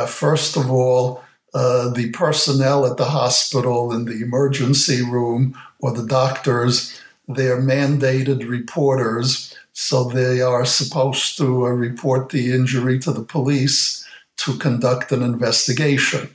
first 0.06 0.56
of 0.56 0.70
all, 0.70 1.22
uh, 1.54 1.88
the 1.90 2.10
personnel 2.10 2.86
at 2.86 2.96
the 2.96 3.06
hospital 3.06 3.92
in 3.92 4.04
the 4.04 4.22
emergency 4.22 5.02
room 5.02 5.58
or 5.80 5.92
the 5.92 6.06
doctors, 6.06 7.00
they're 7.26 7.60
mandated 7.60 8.48
reporters. 8.48 9.54
So 9.72 10.04
they 10.04 10.40
are 10.40 10.64
supposed 10.64 11.38
to 11.38 11.66
uh, 11.66 11.70
report 11.70 12.30
the 12.30 12.52
injury 12.52 12.98
to 13.00 13.12
the 13.12 13.24
police 13.24 14.04
to 14.38 14.56
conduct 14.58 15.12
an 15.12 15.22
investigation. 15.22 16.34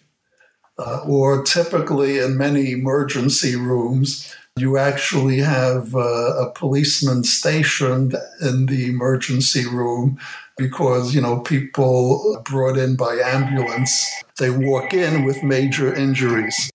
Uh, 0.79 1.01
or 1.08 1.43
typically 1.43 2.17
in 2.17 2.36
many 2.36 2.72
emergency 2.72 3.55
rooms, 3.55 4.36
you 4.55 4.77
actually 4.77 5.39
have 5.39 5.95
uh, 5.95 6.36
a 6.45 6.51
policeman 6.51 7.24
stationed 7.24 8.15
in 8.41 8.67
the 8.67 8.88
emergency 8.88 9.65
room 9.65 10.19
because, 10.57 11.15
you 11.15 11.22
know, 11.22 11.39
people 11.39 12.39
brought 12.45 12.77
in 12.77 12.95
by 12.95 13.15
ambulance, 13.15 13.91
they 14.38 14.51
walk 14.51 14.93
in 14.93 15.24
with 15.24 15.41
major 15.41 15.93
injuries. 15.93 16.69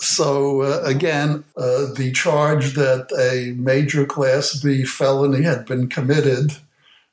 So, 0.00 0.62
uh, 0.62 0.82
again, 0.84 1.44
uh, 1.56 1.92
the 1.92 2.12
charge 2.12 2.74
that 2.74 3.08
a 3.18 3.52
major 3.60 4.06
Class 4.06 4.58
B 4.62 4.84
felony 4.84 5.42
had 5.42 5.66
been 5.66 5.88
committed 5.88 6.52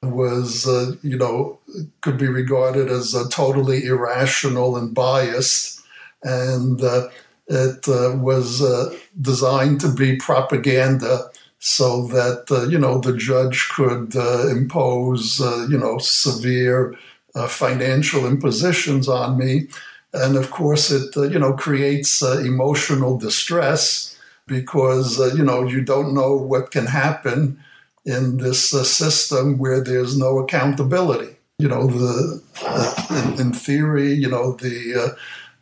was, 0.02 0.66
uh, 0.68 0.94
you 1.02 1.18
know, 1.18 1.60
could 2.02 2.18
be 2.18 2.28
regarded 2.28 2.90
as 2.90 3.14
totally 3.32 3.86
irrational 3.86 4.78
and 4.78 4.94
biased. 4.94 5.82
And 6.24 6.82
uh, 6.82 7.10
it 7.48 7.88
uh, 7.88 8.18
was 8.18 8.62
uh, 8.62 8.96
designed 9.22 9.80
to 9.82 9.92
be 9.92 10.16
propaganda 10.18 11.30
so 11.68 12.06
that 12.08 12.46
uh, 12.52 12.68
you 12.68 12.78
know 12.78 13.00
the 13.00 13.18
judge 13.18 13.70
could 13.70 14.16
uh, 14.16 14.48
impose 14.50 15.42
uh, 15.42 15.66
you 15.68 15.78
know 15.78 15.98
severe 15.98 16.96
uh, 17.34 17.48
financial 17.48 18.28
impositions 18.28 19.10
on 19.10 19.38
me, 19.38 19.68
and 20.14 20.36
of 20.36 20.52
course 20.52 20.92
it 20.92 21.16
you 21.16 21.40
know 21.40 21.54
creates 21.54 22.22
emotional 22.22 23.18
distress 23.18 24.16
because 24.46 25.18
you 25.36 25.44
know 25.44 25.64
you 25.64 25.82
don't 25.82 26.14
know 26.14 26.36
what 26.36 26.70
can 26.70 26.86
happen 26.86 27.60
in 28.06 28.38
this 28.38 28.70
system 28.70 29.58
where 29.58 29.82
there's 29.82 30.16
no 30.16 30.38
accountability. 30.38 31.36
You 31.58 31.70
know 31.70 31.88
the 31.88 32.44
in, 33.10 33.42
in, 33.42 33.54
theory 33.54 34.14
you 34.14 34.30
know 34.30 34.52
the 34.52 35.16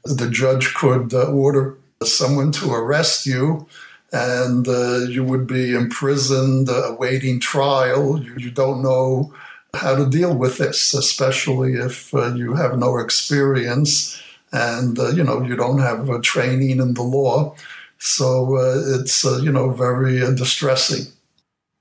the 0.05 0.29
judge 0.29 0.73
could 0.73 1.13
order 1.13 1.77
someone 2.03 2.51
to 2.51 2.73
arrest 2.73 3.25
you 3.25 3.67
and 4.13 4.67
uh, 4.67 4.99
you 5.09 5.23
would 5.23 5.47
be 5.47 5.73
imprisoned, 5.73 6.69
uh, 6.69 6.93
awaiting 6.93 7.39
trial. 7.39 8.21
You, 8.21 8.35
you, 8.37 8.51
don't 8.51 8.83
know 8.83 9.33
how 9.73 9.95
to 9.95 10.07
deal 10.07 10.35
with 10.35 10.59
this, 10.59 10.93
especially 10.93 11.73
if 11.73 12.13
uh, 12.13 12.33
you 12.35 12.53
have 12.53 12.77
no 12.77 12.99
experience 12.99 14.21
and 14.51 14.99
uh, 14.99 15.09
you 15.09 15.23
know 15.23 15.41
you 15.41 15.55
don't 15.55 15.79
have 15.79 16.09
a 16.09 16.21
training 16.21 16.79
in 16.79 16.93
the 16.93 17.01
law. 17.01 17.55
So 17.97 18.57
uh, 18.57 18.99
it's 18.99 19.25
uh, 19.25 19.37
you 19.37 19.51
know 19.51 19.71
very 19.71 20.19
distressing. 20.35 21.11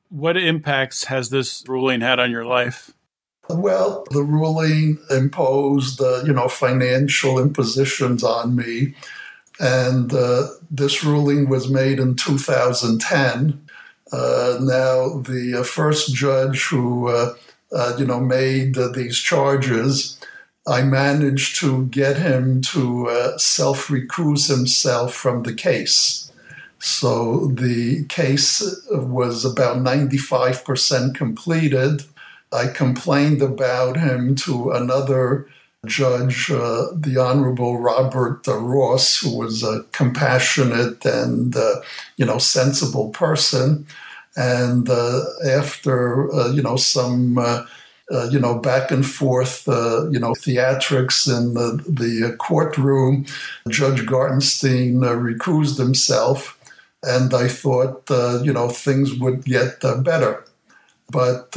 What 0.09 0.37
impacts 0.37 1.05
has 1.05 1.29
this 1.29 1.65
ruling 1.69 2.01
had 2.01 2.19
on 2.19 2.31
your 2.31 2.47
life? 2.47 2.93
Well, 3.49 4.07
the 4.11 4.23
ruling 4.23 4.99
imposed, 5.11 6.01
you 6.01 6.33
know, 6.33 6.49
financial 6.49 7.39
impositions 7.39 8.23
on 8.25 8.57
me 8.57 8.95
and 9.63 10.13
uh, 10.13 10.49
this 10.71 11.05
ruling 11.05 11.49
was 11.49 11.71
made 11.71 12.01
in 12.01 12.17
2010. 12.17 13.61
Uh, 14.11 14.59
now, 14.61 15.21
the 15.21 15.59
uh, 15.61 15.63
first 15.63 16.15
judge 16.15 16.65
who 16.65 17.09
uh, 17.09 17.35
uh, 17.73 17.95
you 17.99 18.05
know 18.05 18.21
made 18.21 18.77
these 18.95 19.19
charges, 19.19 20.19
I 20.67 20.83
managed 20.83 21.57
to 21.61 21.87
get 21.87 22.19
him 22.19 22.61
to 22.63 23.35
self 23.39 23.87
recuse 23.87 24.49
himself 24.55 25.15
from 25.15 25.45
the 25.45 25.55
case. 25.55 26.31
So 26.81 27.47
the 27.47 28.05
case 28.07 28.61
was 28.91 29.45
about 29.45 29.77
95% 29.77 31.15
completed. 31.15 32.03
I 32.53 32.67
complained 32.69 33.43
about 33.43 33.97
him 33.97 34.35
to 34.37 34.71
another 34.73 35.47
judge, 35.87 36.51
uh, 36.51 36.87
the 36.95 37.17
Honorable 37.19 37.79
Robert 37.79 38.47
uh, 38.47 38.57
Ross, 38.59 39.19
who 39.19 39.37
was 39.37 39.63
a 39.63 39.85
compassionate 39.93 41.05
and 41.05 41.57
uh, 41.57 41.81
you 42.17 42.25
know 42.25 42.39
sensible 42.39 43.11
person. 43.11 43.87
And 44.37 44.89
uh, 44.89 45.23
after 45.45 46.33
uh, 46.33 46.53
you 46.53 46.63
know 46.63 46.77
some 46.77 47.39
uh, 47.39 47.65
you 48.31 48.39
know 48.39 48.59
back 48.59 48.91
and 48.91 49.05
forth 49.05 49.65
you 49.67 50.21
know 50.21 50.33
theatrics 50.33 51.27
in 51.27 51.55
the, 51.55 51.83
the 51.89 52.37
courtroom, 52.37 53.27
Judge 53.69 54.07
Gartenstein 54.07 55.01
recused 55.01 55.79
himself, 55.79 56.59
and 57.03 57.35
I 57.35 57.49
thought 57.49 58.09
you 58.45 58.53
know 58.53 58.69
things 58.69 59.15
would 59.15 59.45
get 59.45 59.81
better. 60.05 60.45
But 61.13 61.55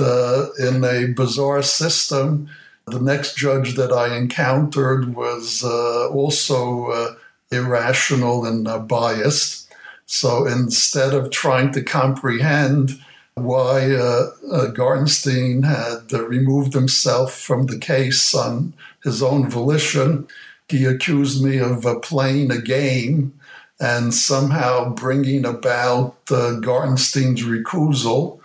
in 0.59 0.83
a 0.83 1.07
bizarre 1.07 1.63
system, 1.63 2.49
the 2.85 2.99
next 2.99 3.35
judge 3.35 3.75
that 3.75 3.91
I 3.91 4.15
encountered 4.15 5.15
was 5.15 5.63
uh, 5.63 6.07
also 6.09 6.87
uh, 6.87 7.15
irrational 7.51 8.45
and 8.45 8.67
uh, 8.67 8.79
biased. 8.79 9.71
So 10.05 10.45
instead 10.45 11.13
of 11.13 11.31
trying 11.31 11.71
to 11.73 11.81
comprehend 11.81 13.01
why 13.33 13.91
uh, 13.91 14.29
uh, 14.51 14.71
Gartenstein 14.71 15.65
had 15.65 16.13
uh, 16.13 16.25
removed 16.27 16.73
himself 16.73 17.33
from 17.33 17.65
the 17.65 17.79
case 17.79 18.35
on 18.35 18.73
his 19.03 19.23
own 19.23 19.49
volition, 19.49 20.27
he 20.69 20.85
accused 20.85 21.43
me 21.43 21.57
of 21.57 21.85
playing 22.03 22.51
a 22.51 22.61
game 22.61 23.33
and 23.79 24.13
somehow 24.13 24.89
bringing 24.89 25.43
about 25.43 26.25
Gartenstein's 26.27 27.43
recusal. 27.43 28.39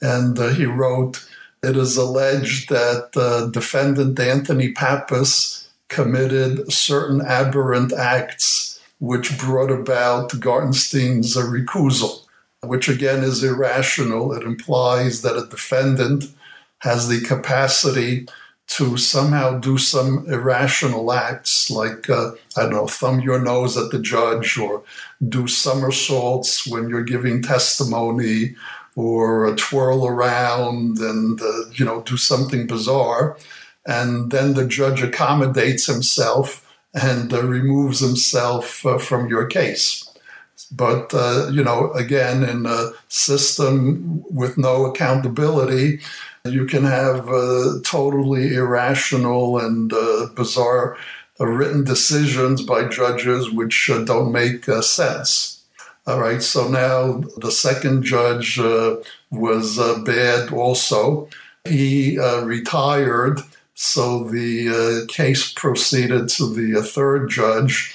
And 0.00 0.38
he 0.54 0.66
wrote, 0.66 1.26
it 1.62 1.76
is 1.76 1.96
alleged 1.96 2.68
that 2.68 3.10
uh, 3.16 3.46
defendant 3.50 4.20
Anthony 4.20 4.72
Pappas 4.72 5.68
committed 5.88 6.70
certain 6.72 7.20
aberrant 7.22 7.92
acts 7.92 8.80
which 8.98 9.38
brought 9.38 9.70
about 9.70 10.30
Gartenstein's 10.40 11.36
recusal, 11.36 12.24
which 12.62 12.88
again 12.88 13.22
is 13.22 13.44
irrational. 13.44 14.32
It 14.32 14.42
implies 14.42 15.22
that 15.22 15.36
a 15.36 15.46
defendant 15.46 16.24
has 16.78 17.08
the 17.08 17.20
capacity 17.20 18.26
to 18.68 18.96
somehow 18.96 19.58
do 19.58 19.78
some 19.78 20.26
irrational 20.28 21.12
acts 21.12 21.70
like, 21.70 22.10
uh, 22.10 22.32
I 22.56 22.62
don't 22.62 22.70
know, 22.72 22.86
thumb 22.86 23.20
your 23.20 23.40
nose 23.40 23.76
at 23.76 23.90
the 23.90 24.00
judge 24.00 24.58
or 24.58 24.82
do 25.28 25.46
somersaults 25.46 26.66
when 26.66 26.88
you're 26.88 27.04
giving 27.04 27.42
testimony 27.42 28.56
or 28.96 29.54
twirl 29.56 30.06
around 30.06 30.98
and, 30.98 31.40
uh, 31.40 31.68
you 31.74 31.84
know, 31.84 32.00
do 32.02 32.16
something 32.16 32.66
bizarre. 32.66 33.36
And 33.86 34.32
then 34.32 34.54
the 34.54 34.66
judge 34.66 35.02
accommodates 35.02 35.86
himself 35.86 36.66
and 36.94 37.32
uh, 37.32 37.42
removes 37.42 38.00
himself 38.00 38.84
uh, 38.86 38.98
from 38.98 39.28
your 39.28 39.46
case. 39.46 40.02
But, 40.72 41.12
uh, 41.14 41.50
you 41.52 41.62
know, 41.62 41.92
again, 41.92 42.42
in 42.42 42.66
a 42.66 42.92
system 43.08 44.24
with 44.30 44.56
no 44.58 44.86
accountability, 44.86 46.00
you 46.44 46.64
can 46.64 46.84
have 46.84 47.28
uh, 47.28 47.80
totally 47.84 48.54
irrational 48.54 49.58
and 49.58 49.92
uh, 49.92 50.28
bizarre 50.34 50.96
written 51.38 51.84
decisions 51.84 52.62
by 52.62 52.88
judges 52.88 53.50
which 53.50 53.90
don't 54.06 54.32
make 54.32 54.64
sense. 54.64 55.55
All 56.06 56.20
right, 56.20 56.42
so 56.42 56.68
now 56.68 57.22
the 57.36 57.50
second 57.50 58.04
judge 58.04 58.58
uh, 58.58 58.96
was 59.30 59.76
bad 60.04 60.52
also. 60.52 61.28
He 61.64 62.16
retired, 62.44 63.40
so 63.74 64.22
the 64.22 65.04
case 65.08 65.52
proceeded 65.52 66.28
to 66.30 66.46
the 66.54 66.80
third 66.82 67.28
judge, 67.28 67.92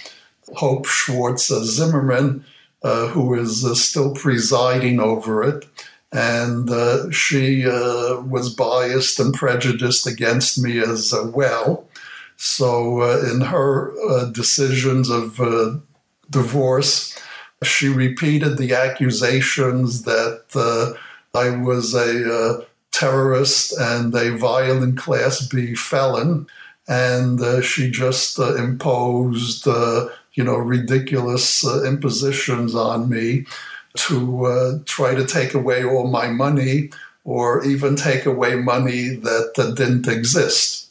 Hope 0.56 0.86
Schwartz 0.86 1.48
Zimmerman, 1.48 2.44
who 2.84 3.34
is 3.34 3.82
still 3.82 4.14
presiding 4.14 5.00
over 5.00 5.42
it 5.44 5.66
and 6.12 6.70
uh, 6.70 7.10
she 7.12 7.66
uh, 7.66 8.20
was 8.22 8.54
biased 8.54 9.20
and 9.20 9.34
prejudiced 9.34 10.06
against 10.06 10.62
me 10.62 10.80
as 10.80 11.14
uh, 11.14 11.30
well. 11.34 11.88
So, 12.36 13.02
uh, 13.02 13.32
in 13.32 13.42
her 13.42 13.94
uh, 14.10 14.26
decisions 14.26 15.10
of 15.10 15.40
uh, 15.40 15.76
divorce, 16.30 17.18
she 17.64 17.88
repeated 17.90 18.58
the 18.58 18.74
accusations 18.74 20.04
that 20.04 20.96
I 21.34 21.50
was 21.50 21.94
a 21.94 22.66
terrorist 22.92 23.78
and 23.80 24.14
a 24.16 24.38
violent 24.38 24.98
Class 24.98 25.48
B 25.48 25.76
felon, 25.76 26.48
and 26.88 27.64
she 27.64 27.90
just 27.92 28.40
imposed, 28.40 29.66
you 29.66 30.44
know, 30.44 30.58
ridiculous 30.58 31.64
impositions 31.86 32.76
on 32.76 33.10
me 33.10 33.46
to 33.96 34.46
uh, 34.46 34.80
try 34.86 35.14
to 35.14 35.26
take 35.26 35.54
away 35.54 35.84
all 35.84 36.08
my 36.08 36.28
money 36.28 36.90
or 37.24 37.64
even 37.66 37.96
take 37.96 38.26
away 38.26 38.56
money 38.56 39.16
that, 39.16 39.54
that 39.56 39.76
didn't 39.76 40.08
exist. 40.08 40.90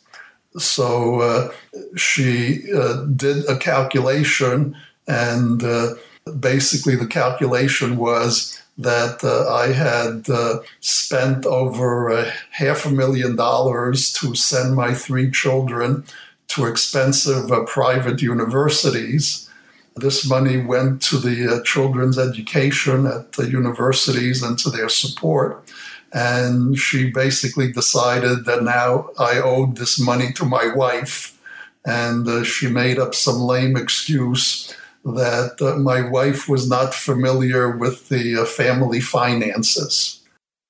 So 0.58 1.20
uh, 1.20 1.52
she 1.96 2.72
uh, 2.72 3.04
did 3.04 3.48
a 3.48 3.56
calculation, 3.56 4.76
and 5.06 5.62
uh, 5.62 5.94
basically 6.38 6.96
the 6.96 7.06
calculation 7.06 7.96
was 7.96 8.60
that 8.78 9.22
uh, 9.22 9.52
I 9.52 9.72
had 9.72 10.28
uh, 10.30 10.60
spent 10.80 11.44
over 11.44 12.32
half 12.52 12.86
a 12.86 12.90
million 12.90 13.36
dollars 13.36 14.12
to 14.14 14.34
send 14.34 14.74
my 14.74 14.94
three 14.94 15.30
children 15.30 16.04
to 16.48 16.66
expensive 16.66 17.50
private 17.66 18.22
universities 18.22 19.50
this 19.96 20.28
money 20.28 20.58
went 20.58 21.02
to 21.02 21.18
the 21.18 21.56
uh, 21.56 21.62
children's 21.62 22.18
education 22.18 23.06
at 23.06 23.32
the 23.32 23.48
universities 23.48 24.42
and 24.42 24.58
to 24.58 24.70
their 24.70 24.88
support. 24.88 25.68
And 26.12 26.76
she 26.76 27.10
basically 27.10 27.72
decided 27.72 28.44
that 28.44 28.62
now 28.62 29.10
I 29.18 29.40
owed 29.40 29.76
this 29.76 30.00
money 30.00 30.32
to 30.34 30.44
my 30.44 30.72
wife. 30.74 31.36
And 31.84 32.28
uh, 32.28 32.44
she 32.44 32.68
made 32.68 32.98
up 32.98 33.14
some 33.14 33.40
lame 33.40 33.76
excuse 33.76 34.74
that 35.04 35.56
uh, 35.60 35.78
my 35.78 36.08
wife 36.08 36.48
was 36.48 36.68
not 36.68 36.94
familiar 36.94 37.70
with 37.70 38.08
the 38.08 38.36
uh, 38.36 38.44
family 38.44 39.00
finances. 39.00 40.20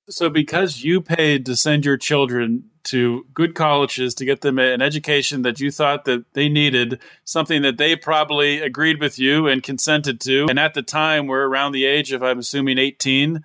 So, 0.09 0.29
because 0.29 0.83
you 0.83 1.01
paid 1.01 1.47
to 1.47 1.57
send 1.57 1.85
your 1.85 1.97
children 1.97 2.71
to 2.85 3.27
good 3.35 3.55
colleges 3.55 4.15
to 4.15 4.25
get 4.25 4.41
them 4.41 4.59
an 4.59 4.83
education 4.83 5.43
that 5.43 5.61
you 5.61 5.71
thought 5.71 6.05
that 6.07 6.25
they 6.33 6.49
needed, 6.49 7.01
something 7.25 7.63
that 7.63 7.77
they 7.77 7.95
probably 7.95 8.61
agreed 8.61 9.01
with 9.01 9.19
you 9.19 9.47
and 9.47 9.63
consented 9.63 10.21
to. 10.23 10.47
And 10.49 10.59
at 10.59 10.75
the 10.75 10.83
time, 10.83 11.27
we're 11.27 11.47
around 11.47 11.73
the 11.73 11.85
age 11.85 12.13
of, 12.13 12.23
I'm 12.23 12.39
assuming, 12.39 12.79
18. 12.79 13.45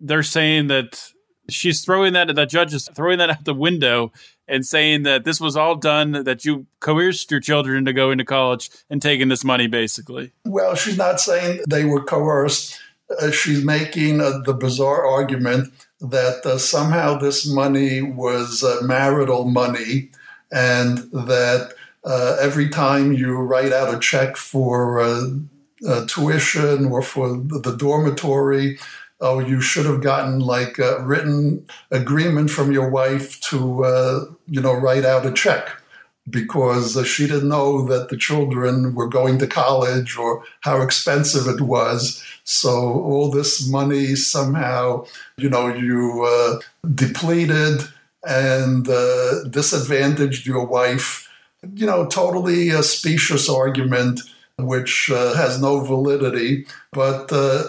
They're 0.00 0.22
saying 0.22 0.68
that 0.68 1.12
she's 1.48 1.84
throwing 1.84 2.14
that, 2.14 2.34
the 2.34 2.46
judge 2.46 2.72
is 2.72 2.88
throwing 2.94 3.18
that 3.18 3.30
out 3.30 3.44
the 3.44 3.54
window 3.54 4.12
and 4.50 4.66
saying 4.66 5.04
that 5.04 5.24
this 5.24 5.40
was 5.40 5.56
all 5.56 5.76
done, 5.76 6.24
that 6.24 6.44
you 6.44 6.66
coerced 6.80 7.30
your 7.30 7.40
children 7.40 7.84
to 7.84 7.92
go 7.92 8.10
into 8.10 8.24
college 8.24 8.68
and 8.90 9.00
taking 9.00 9.28
this 9.28 9.44
money, 9.44 9.68
basically. 9.68 10.32
Well, 10.44 10.74
she's 10.74 10.98
not 10.98 11.20
saying 11.20 11.62
they 11.68 11.84
were 11.84 12.02
coerced. 12.02 12.78
Uh, 13.20 13.30
she's 13.30 13.64
making 13.64 14.20
uh, 14.20 14.40
the 14.44 14.52
bizarre 14.52 15.06
argument 15.06 15.72
that 16.00 16.44
uh, 16.44 16.58
somehow 16.58 17.16
this 17.16 17.46
money 17.46 18.02
was 18.02 18.64
uh, 18.64 18.80
marital 18.82 19.44
money 19.44 20.10
and 20.50 20.98
that 21.12 21.74
uh, 22.04 22.36
every 22.40 22.68
time 22.68 23.12
you 23.12 23.36
write 23.36 23.72
out 23.72 23.94
a 23.94 23.98
check 23.98 24.36
for 24.36 25.00
uh, 25.00 26.06
tuition 26.06 26.86
or 26.86 27.02
for 27.02 27.36
the 27.36 27.76
dormitory, 27.76 28.78
oh, 29.20 29.38
you 29.38 29.60
should 29.60 29.86
have 29.86 30.02
gotten 30.02 30.40
like 30.40 30.78
a 30.78 31.02
written 31.02 31.66
agreement 31.90 32.50
from 32.50 32.72
your 32.72 32.88
wife 32.88 33.40
to, 33.40 33.84
uh, 33.84 34.24
you 34.46 34.60
know, 34.60 34.72
write 34.72 35.04
out 35.04 35.26
a 35.26 35.32
check 35.32 35.80
because 36.28 36.96
she 37.06 37.26
didn't 37.26 37.48
know 37.48 37.86
that 37.86 38.08
the 38.08 38.16
children 38.16 38.94
were 38.94 39.08
going 39.08 39.38
to 39.38 39.46
college 39.46 40.16
or 40.16 40.44
how 40.60 40.80
expensive 40.80 41.46
it 41.46 41.60
was. 41.60 42.22
So 42.44 42.70
all 42.70 43.30
this 43.30 43.68
money 43.68 44.14
somehow, 44.16 45.06
you 45.36 45.48
know, 45.48 45.74
you 45.74 46.24
uh, 46.24 46.60
depleted 46.94 47.82
and 48.26 48.88
uh, 48.88 49.44
disadvantaged 49.48 50.46
your 50.46 50.64
wife. 50.64 51.28
You 51.74 51.86
know, 51.86 52.06
totally 52.06 52.70
a 52.70 52.82
specious 52.82 53.48
argument 53.48 54.20
which 54.58 55.10
uh, 55.10 55.34
has 55.34 55.60
no 55.60 55.80
validity. 55.80 56.66
But 56.92 57.32
uh, 57.32 57.64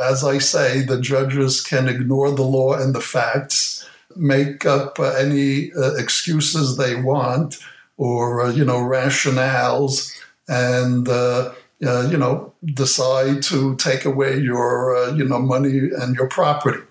as 0.00 0.24
I 0.24 0.38
say, 0.38 0.82
the 0.82 1.00
judges 1.00 1.60
can 1.60 1.88
ignore 1.88 2.30
the 2.30 2.42
law 2.42 2.74
and 2.74 2.94
the 2.94 3.00
facts, 3.00 3.88
make 4.16 4.66
up 4.66 4.98
uh, 4.98 5.14
any 5.14 5.72
uh, 5.72 5.94
excuses 5.94 6.76
they 6.76 6.94
want 6.94 7.58
or, 7.96 8.50
you 8.50 8.64
know, 8.64 8.78
rationales, 8.78 10.12
and 10.48 11.08
uh, 11.08 11.52
you 11.80 12.16
know, 12.16 12.52
decide 12.64 13.42
to 13.42 13.74
take 13.76 14.04
away 14.04 14.38
your, 14.38 14.96
uh, 14.96 15.12
you 15.12 15.24
know, 15.24 15.38
money 15.38 15.90
and 16.00 16.14
your 16.14 16.28
property. 16.28 16.82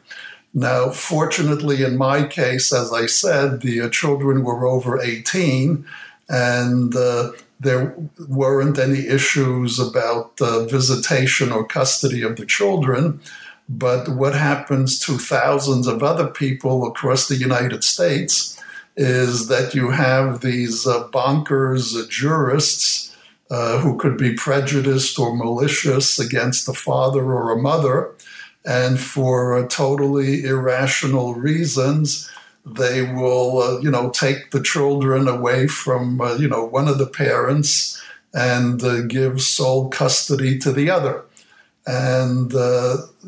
Now, 0.54 0.90
fortunately, 0.90 1.84
in 1.84 1.98
my 1.98 2.26
case, 2.26 2.74
as 2.74 2.92
I 2.92 3.06
said, 3.06 3.62
the 3.62 3.82
uh, 3.82 3.90
children 3.90 4.44
were 4.44 4.68
over 4.68 5.00
18 5.00 5.86
and 6.28 6.96
uh, 6.96 7.32
there 7.62 7.96
weren't 8.28 8.80
any 8.80 9.08
issues 9.08 9.80
about 9.80 10.34
uh, 10.42 10.66
visitation 10.66 11.52
or 11.52 11.64
custody 11.66 12.24
of 12.24 12.36
the 12.36 12.46
children. 12.46 13.22
But 13.70 14.10
what 14.10 14.34
happens 14.34 15.00
to 15.06 15.18
thousands 15.18 15.88
of 15.88 16.02
other 16.02 16.28
people 16.28 16.86
across 16.88 17.28
the 17.28 17.36
United 17.36 17.84
States 17.84 18.60
is 18.98 19.48
that 19.48 19.74
you 19.74 19.92
have 19.92 20.42
these 20.42 20.88
uh, 20.88 21.08
bonkers 21.10 22.10
jurists 22.10 23.16
uh, 23.50 23.80
who 23.80 23.96
could 23.98 24.18
be 24.18 24.34
prejudiced 24.34 25.20
or 25.20 25.36
malicious 25.36 26.20
against 26.20 26.68
a 26.68 26.74
father 26.74 27.24
or 27.24 27.52
a 27.52 27.62
mother. 27.62 28.12
And 28.66 29.00
for 29.00 29.58
uh, 29.58 29.68
totally 29.68 30.44
irrational 30.44 31.36
reasons, 31.36 32.30
they 32.66 33.02
will, 33.02 33.60
uh, 33.60 33.80
you 33.80 33.90
know, 33.90 34.10
take 34.10 34.52
the 34.52 34.62
children 34.62 35.28
away 35.28 35.68
from, 35.68 36.22
uh, 36.22 36.36
you 36.36 36.48
know, 36.48 36.64
one 36.64 36.88
of 36.88 36.98
the 36.98 37.08
parents 37.08 38.02
and 38.34 38.84
uh, 38.84 39.02
give 39.02 39.42
sole 39.42 39.90
custody 39.90 40.58
to 40.60 40.72
the 40.72 40.90
other. 40.90 41.24
And 41.88 42.52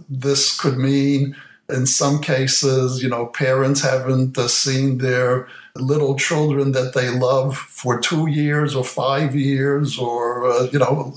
this 0.09 0.59
could 0.59 0.77
mean, 0.77 1.35
in 1.69 1.85
some 1.87 2.21
cases, 2.21 3.01
you 3.01 3.09
know, 3.09 3.25
parents 3.27 3.81
haven't 3.81 4.37
seen 4.49 4.99
their 4.99 5.47
little 5.75 6.15
children 6.15 6.71
that 6.73 6.93
they 6.93 7.09
love 7.09 7.57
for 7.57 7.99
two 7.99 8.27
years 8.27 8.75
or 8.75 8.83
five 8.83 9.35
years 9.35 9.97
or, 9.97 10.45
uh, 10.45 10.67
you 10.71 10.77
know, 10.77 11.15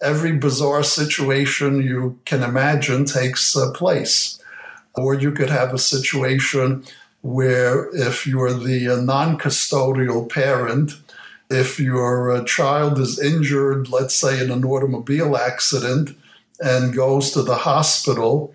every 0.00 0.32
bizarre 0.32 0.82
situation 0.82 1.82
you 1.82 2.18
can 2.24 2.42
imagine 2.42 3.04
takes 3.04 3.56
uh, 3.56 3.70
place. 3.72 4.42
Or 4.94 5.14
you 5.14 5.30
could 5.32 5.50
have 5.50 5.74
a 5.74 5.78
situation 5.78 6.84
where 7.22 7.88
if 7.94 8.26
you're 8.26 8.52
the 8.52 8.88
uh, 8.88 8.96
non 8.96 9.38
custodial 9.38 10.28
parent 10.28 10.92
if 11.50 11.80
your 11.80 12.30
uh, 12.30 12.44
child 12.44 12.98
is 12.98 13.18
injured, 13.18 13.88
let's 13.88 14.14
say 14.14 14.42
in 14.42 14.50
an 14.50 14.64
automobile 14.64 15.36
accident, 15.36 16.10
and 16.60 16.94
goes 16.94 17.30
to 17.30 17.42
the 17.42 17.54
hospital, 17.54 18.52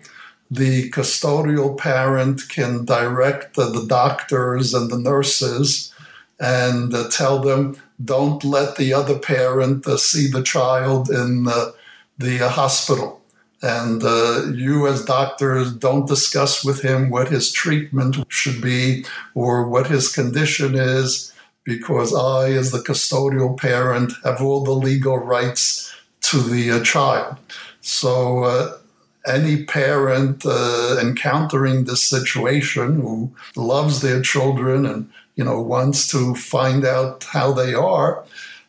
the 0.50 0.90
custodial 0.90 1.76
parent 1.76 2.48
can 2.48 2.84
direct 2.84 3.56
the 3.56 3.84
doctors 3.88 4.74
and 4.74 4.90
the 4.90 4.98
nurses 4.98 5.92
and 6.38 6.94
uh, 6.94 7.08
tell 7.08 7.38
them 7.38 7.76
don't 8.04 8.44
let 8.44 8.76
the 8.76 8.92
other 8.92 9.18
parent 9.18 9.86
see 9.98 10.28
the 10.28 10.42
child 10.42 11.08
in 11.08 11.44
the 11.44 12.44
uh, 12.44 12.48
hospital. 12.48 13.20
And 13.64 14.04
uh, 14.04 14.52
you, 14.52 14.86
as 14.86 15.06
doctors, 15.06 15.72
don't 15.72 16.06
discuss 16.06 16.62
with 16.62 16.82
him 16.82 17.08
what 17.08 17.28
his 17.28 17.50
treatment 17.50 18.16
should 18.28 18.60
be 18.60 19.06
or 19.34 19.66
what 19.66 19.86
his 19.86 20.14
condition 20.14 20.74
is, 20.74 21.32
because 21.64 22.14
I, 22.14 22.50
as 22.50 22.72
the 22.72 22.80
custodial 22.80 23.58
parent, 23.58 24.12
have 24.22 24.42
all 24.42 24.64
the 24.64 24.72
legal 24.72 25.16
rights 25.16 25.94
to 26.22 26.40
the 26.40 26.84
child. 26.84 27.38
So, 27.80 28.78
any 29.26 29.64
parent 29.64 30.44
uh, 30.44 30.98
encountering 31.00 31.84
this 31.84 32.04
situation 32.04 33.00
who 33.00 33.32
loves 33.56 34.02
their 34.02 34.20
children 34.20 34.84
and 34.84 35.10
you 35.36 35.44
know 35.44 35.58
wants 35.62 36.06
to 36.08 36.34
find 36.34 36.84
out 36.84 37.24
how 37.24 37.50
they 37.50 37.72
are 37.72 38.22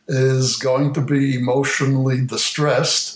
is 0.08 0.56
going 0.56 0.94
to 0.94 1.02
be 1.02 1.36
emotionally 1.36 2.24
distressed 2.24 3.15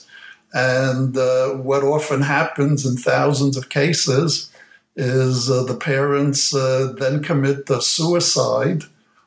and 0.52 1.16
uh, 1.16 1.50
what 1.50 1.84
often 1.84 2.22
happens 2.22 2.84
in 2.84 2.96
thousands 2.96 3.56
of 3.56 3.68
cases 3.68 4.50
is 4.96 5.50
uh, 5.50 5.62
the 5.62 5.76
parents 5.76 6.54
uh, 6.54 6.92
then 6.98 7.22
commit 7.22 7.66
the 7.66 7.80
suicide 7.80 8.82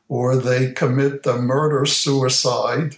or 0.10 0.36
they 0.36 0.72
commit 0.72 1.24
the 1.24 1.38
murder 1.38 1.86
suicide. 1.86 2.98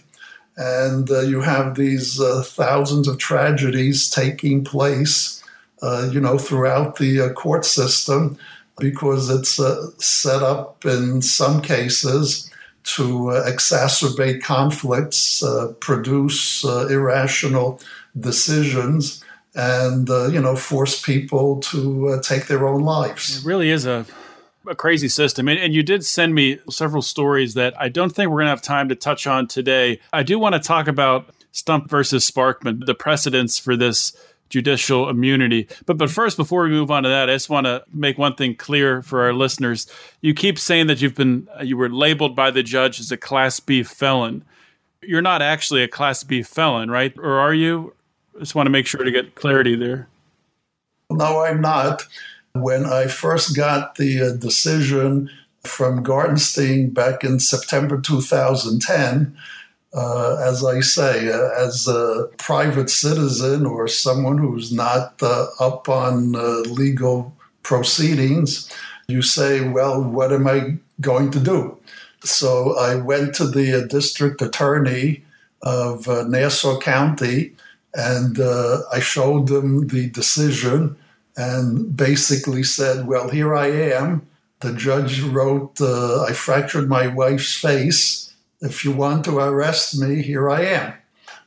And 0.56 1.10
uh, 1.10 1.20
you 1.20 1.42
have 1.42 1.74
these 1.74 2.20
uh, 2.20 2.42
thousands 2.44 3.06
of 3.06 3.18
tragedies 3.18 4.10
taking 4.10 4.64
place, 4.64 5.42
uh, 5.82 6.08
you 6.12 6.20
know, 6.20 6.38
throughout 6.38 6.96
the 6.96 7.30
court 7.36 7.64
system 7.64 8.38
because 8.78 9.30
it's 9.30 9.60
set 10.04 10.42
up 10.42 10.84
in 10.84 11.22
some 11.22 11.62
cases 11.62 12.50
to 12.84 13.32
exacerbate 13.46 14.42
conflicts, 14.42 15.42
produce 15.80 16.62
irrational 16.64 17.80
decisions, 18.18 19.24
and 19.54 20.08
uh, 20.10 20.26
you 20.26 20.40
know, 20.40 20.56
force 20.56 21.00
people 21.00 21.60
to 21.60 22.08
uh, 22.08 22.22
take 22.22 22.46
their 22.46 22.66
own 22.66 22.82
lives. 22.82 23.38
It 23.38 23.44
really 23.46 23.70
is 23.70 23.86
a 23.86 24.06
a 24.68 24.74
crazy 24.74 25.08
system. 25.08 25.48
And, 25.48 25.60
and, 25.60 25.72
you 25.72 25.84
did 25.84 26.04
send 26.04 26.34
me 26.34 26.58
several 26.68 27.00
stories 27.00 27.54
that 27.54 27.80
I 27.80 27.88
don't 27.88 28.10
think 28.10 28.30
we're 28.30 28.38
going 28.38 28.46
to 28.46 28.50
have 28.50 28.62
time 28.62 28.88
to 28.88 28.96
touch 28.96 29.26
on 29.26 29.46
today. 29.46 30.00
I 30.12 30.24
do 30.24 30.40
want 30.40 30.54
to 30.54 30.58
talk 30.58 30.88
about 30.88 31.30
Stump 31.52 31.88
versus 31.88 32.28
Sparkman, 32.28 32.84
the 32.84 32.94
precedents 32.94 33.58
for 33.58 33.76
this 33.76 34.16
judicial 34.48 35.08
immunity. 35.08 35.68
But 35.86 35.98
but 35.98 36.10
first, 36.10 36.36
before 36.36 36.64
we 36.64 36.70
move 36.70 36.90
on 36.90 37.02
to 37.02 37.08
that, 37.08 37.28
I 37.30 37.34
just 37.34 37.50
want 37.50 37.66
to 37.66 37.84
make 37.92 38.18
one 38.18 38.34
thing 38.34 38.54
clear 38.54 39.02
for 39.02 39.22
our 39.22 39.32
listeners. 39.32 39.90
You 40.20 40.34
keep 40.34 40.58
saying 40.58 40.86
that 40.88 41.00
you've 41.00 41.14
been 41.14 41.48
you 41.62 41.76
were 41.76 41.88
labeled 41.88 42.36
by 42.36 42.50
the 42.50 42.62
judge 42.62 43.00
as 43.00 43.10
a 43.10 43.16
Class 43.16 43.60
B 43.60 43.82
felon. 43.82 44.44
You're 45.02 45.22
not 45.22 45.42
actually 45.42 45.82
a 45.82 45.88
Class 45.88 46.22
B 46.24 46.42
felon, 46.42 46.90
right? 46.90 47.14
Or 47.18 47.38
are 47.38 47.54
you? 47.54 47.94
Just 48.38 48.54
want 48.54 48.66
to 48.66 48.70
make 48.70 48.86
sure 48.86 49.02
to 49.02 49.10
get 49.10 49.34
clarity 49.34 49.76
there. 49.76 50.08
No, 51.10 51.42
I'm 51.42 51.60
not. 51.60 52.06
When 52.52 52.86
I 52.86 53.06
first 53.06 53.56
got 53.56 53.96
the 53.96 54.22
uh, 54.22 54.32
decision 54.32 55.30
from 55.62 56.04
Gartenstein 56.04 56.92
back 56.92 57.22
in 57.24 57.38
September 57.38 58.00
2010, 58.00 59.36
uh, 59.94 60.36
as 60.36 60.64
I 60.64 60.80
say, 60.80 61.30
uh, 61.30 61.50
as 61.56 61.88
a 61.88 62.28
private 62.38 62.90
citizen 62.90 63.64
or 63.66 63.88
someone 63.88 64.38
who's 64.38 64.72
not 64.72 65.14
uh, 65.22 65.46
up 65.58 65.88
on 65.88 66.36
uh, 66.36 66.60
legal 66.68 67.34
proceedings, 67.62 68.70
you 69.08 69.22
say, 69.22 69.66
well, 69.68 70.02
what 70.02 70.32
am 70.32 70.46
I 70.46 70.76
going 71.00 71.30
to 71.30 71.40
do? 71.40 71.78
So 72.22 72.76
I 72.76 72.96
went 72.96 73.34
to 73.36 73.46
the 73.46 73.84
uh, 73.84 73.86
district 73.86 74.42
attorney 74.42 75.22
of 75.62 76.06
Nassau 76.28 76.78
County 76.78 77.55
and 77.96 78.38
I 78.92 79.00
showed 79.00 79.48
them 79.48 79.88
the 79.88 80.08
decision 80.10 80.96
and 81.36 81.96
basically 81.96 82.62
said, 82.62 83.06
Well, 83.06 83.28
here 83.28 83.54
I 83.54 83.66
am. 83.66 84.26
The 84.60 84.72
judge 84.72 85.20
wrote, 85.20 85.80
uh, 85.80 86.24
I 86.24 86.32
fractured 86.32 86.88
my 86.88 87.08
wife's 87.08 87.54
face. 87.54 88.34
If 88.62 88.84
you 88.84 88.92
want 88.92 89.24
to 89.26 89.38
arrest 89.38 89.98
me, 90.00 90.22
here 90.22 90.48
I 90.48 90.62
am. 90.62 90.94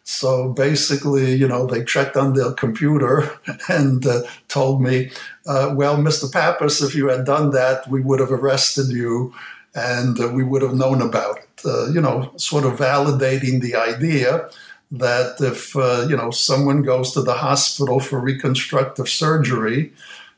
So 0.04 0.50
basically, 0.50 1.34
you 1.34 1.48
know, 1.48 1.66
they 1.66 1.84
checked 1.84 2.16
on 2.16 2.34
the 2.34 2.54
computer 2.54 3.32
and 3.70 4.06
uh, 4.06 4.22
told 4.48 4.82
me, 4.82 5.12
uh, 5.48 5.74
well, 5.76 5.98
Mr. 5.98 6.32
Pappas, 6.32 6.82
if 6.82 6.94
you 6.94 7.10
had 7.10 7.26
done 7.26 7.50
that, 7.52 7.88
we 7.88 8.02
would 8.02 8.20
have 8.20 8.32
arrested 8.32 8.90
you 8.90 9.34
and 9.74 10.20
uh, 10.20 10.28
we 10.28 10.44
would 10.44 10.62
have 10.62 10.76
known 10.76 11.02
about 11.02 11.38
it. 11.38 11.66
Uh, 11.66 11.88
you 11.90 12.00
know, 12.00 12.32
sort 12.38 12.64
of 12.64 12.74
validating 12.74 13.62
the 13.62 13.76
idea 13.76 14.50
that 14.91 15.36
if 15.39 15.75
uh, 15.75 16.06
you 16.10 16.17
know 16.17 16.32
someone 16.32 16.82
goes 16.82 17.13
to 17.13 17.21
the 17.21 17.36
hospital 17.36 17.99
for 17.99 18.19
reconstructive 18.19 19.08
surgery, 19.08 19.91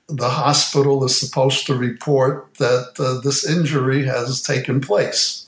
the 0.07 0.29
hospital 0.29 1.03
is 1.05 1.17
supposed 1.17 1.65
to 1.67 1.75
report 1.75 2.53
that 2.55 2.93
uh, 2.99 3.21
this 3.21 3.47
injury 3.47 4.05
has 4.05 4.41
taken 4.41 4.81
place. 4.81 5.47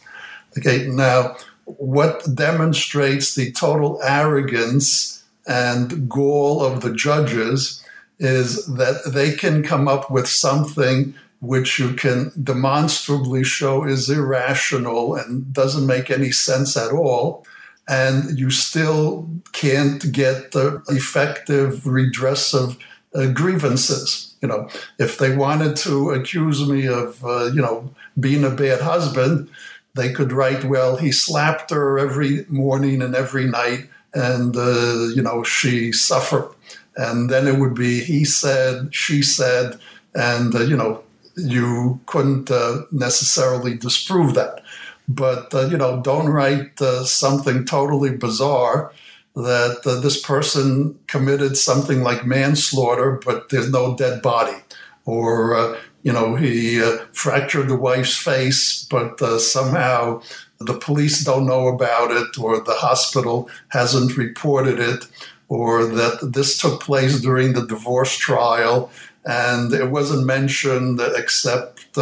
Okay, 0.57 0.87
now 0.87 1.35
what 1.65 2.23
demonstrates 2.35 3.35
the 3.35 3.51
total 3.51 3.99
arrogance 4.03 5.23
and 5.47 6.07
gall 6.09 6.61
of 6.61 6.81
the 6.81 6.93
judges 6.93 7.83
is 8.19 8.65
that 8.67 9.11
they 9.13 9.33
can 9.33 9.63
come 9.63 9.87
up 9.87 10.09
with 10.09 10.27
something 10.27 11.13
which 11.41 11.77
you 11.77 11.93
can 11.93 12.31
demonstrably 12.41 13.43
show 13.43 13.83
is 13.83 14.09
irrational 14.09 15.15
and 15.15 15.51
doesn't 15.51 15.85
make 15.85 16.09
any 16.09 16.31
sense 16.31 16.77
at 16.77 16.91
all 16.91 17.45
and 17.87 18.39
you 18.39 18.49
still 18.49 19.29
can't 19.51 20.11
get 20.11 20.51
the 20.51 20.81
effective 20.89 21.85
redress 21.85 22.53
of 22.53 22.77
uh, 23.13 23.27
grievances. 23.27 24.35
You 24.41 24.47
know, 24.47 24.69
if 24.99 25.17
they 25.17 25.35
wanted 25.35 25.75
to 25.77 26.11
accuse 26.11 26.67
me 26.67 26.87
of, 26.87 27.23
uh, 27.23 27.45
you 27.45 27.61
know, 27.61 27.93
being 28.19 28.43
a 28.43 28.49
bad 28.49 28.81
husband, 28.81 29.49
they 29.95 30.11
could 30.11 30.31
write, 30.31 30.65
well, 30.65 30.97
he 30.97 31.11
slapped 31.11 31.69
her 31.71 31.99
every 31.99 32.45
morning 32.49 33.01
and 33.01 33.15
every 33.15 33.45
night, 33.45 33.89
and, 34.13 34.55
uh, 34.55 35.07
you 35.15 35.21
know, 35.21 35.43
she 35.43 35.91
suffered. 35.91 36.49
And 36.95 37.29
then 37.29 37.47
it 37.47 37.57
would 37.59 37.73
be 37.73 38.01
he 38.01 38.25
said, 38.25 38.93
she 38.93 39.21
said, 39.21 39.79
and, 40.15 40.53
uh, 40.55 40.61
you 40.61 40.75
know, 40.75 41.03
you 41.35 41.99
couldn't 42.05 42.51
uh, 42.51 42.81
necessarily 42.91 43.75
disprove 43.75 44.35
that 44.35 44.62
but 45.07 45.53
uh, 45.53 45.67
you 45.67 45.77
know 45.77 46.01
don't 46.01 46.29
write 46.29 46.81
uh, 46.81 47.03
something 47.03 47.65
totally 47.65 48.15
bizarre 48.15 48.91
that 49.35 49.81
uh, 49.85 49.99
this 49.99 50.21
person 50.21 50.97
committed 51.07 51.57
something 51.57 52.03
like 52.03 52.25
manslaughter 52.25 53.19
but 53.25 53.49
there's 53.49 53.69
no 53.69 53.95
dead 53.95 54.21
body. 54.21 54.57
Or 55.05 55.55
uh, 55.55 55.79
you 56.03 56.13
know 56.13 56.35
he 56.35 56.81
uh, 56.81 56.97
fractured 57.11 57.67
the 57.67 57.77
wife's 57.77 58.15
face 58.17 58.85
but 58.85 59.21
uh, 59.21 59.39
somehow 59.39 60.21
the 60.59 60.77
police 60.77 61.23
don't 61.23 61.45
know 61.45 61.67
about 61.67 62.11
it 62.11 62.37
or 62.37 62.61
the 62.61 62.75
hospital 62.75 63.49
hasn't 63.69 64.17
reported 64.17 64.79
it 64.79 65.05
or 65.49 65.85
that 65.85 66.31
this 66.33 66.57
took 66.57 66.81
place 66.81 67.19
during 67.19 67.53
the 67.53 67.65
divorce 67.67 68.17
trial. 68.17 68.89
And 69.25 69.71
it 69.71 69.91
wasn't 69.91 70.25
mentioned 70.25 70.99
except 71.15 71.93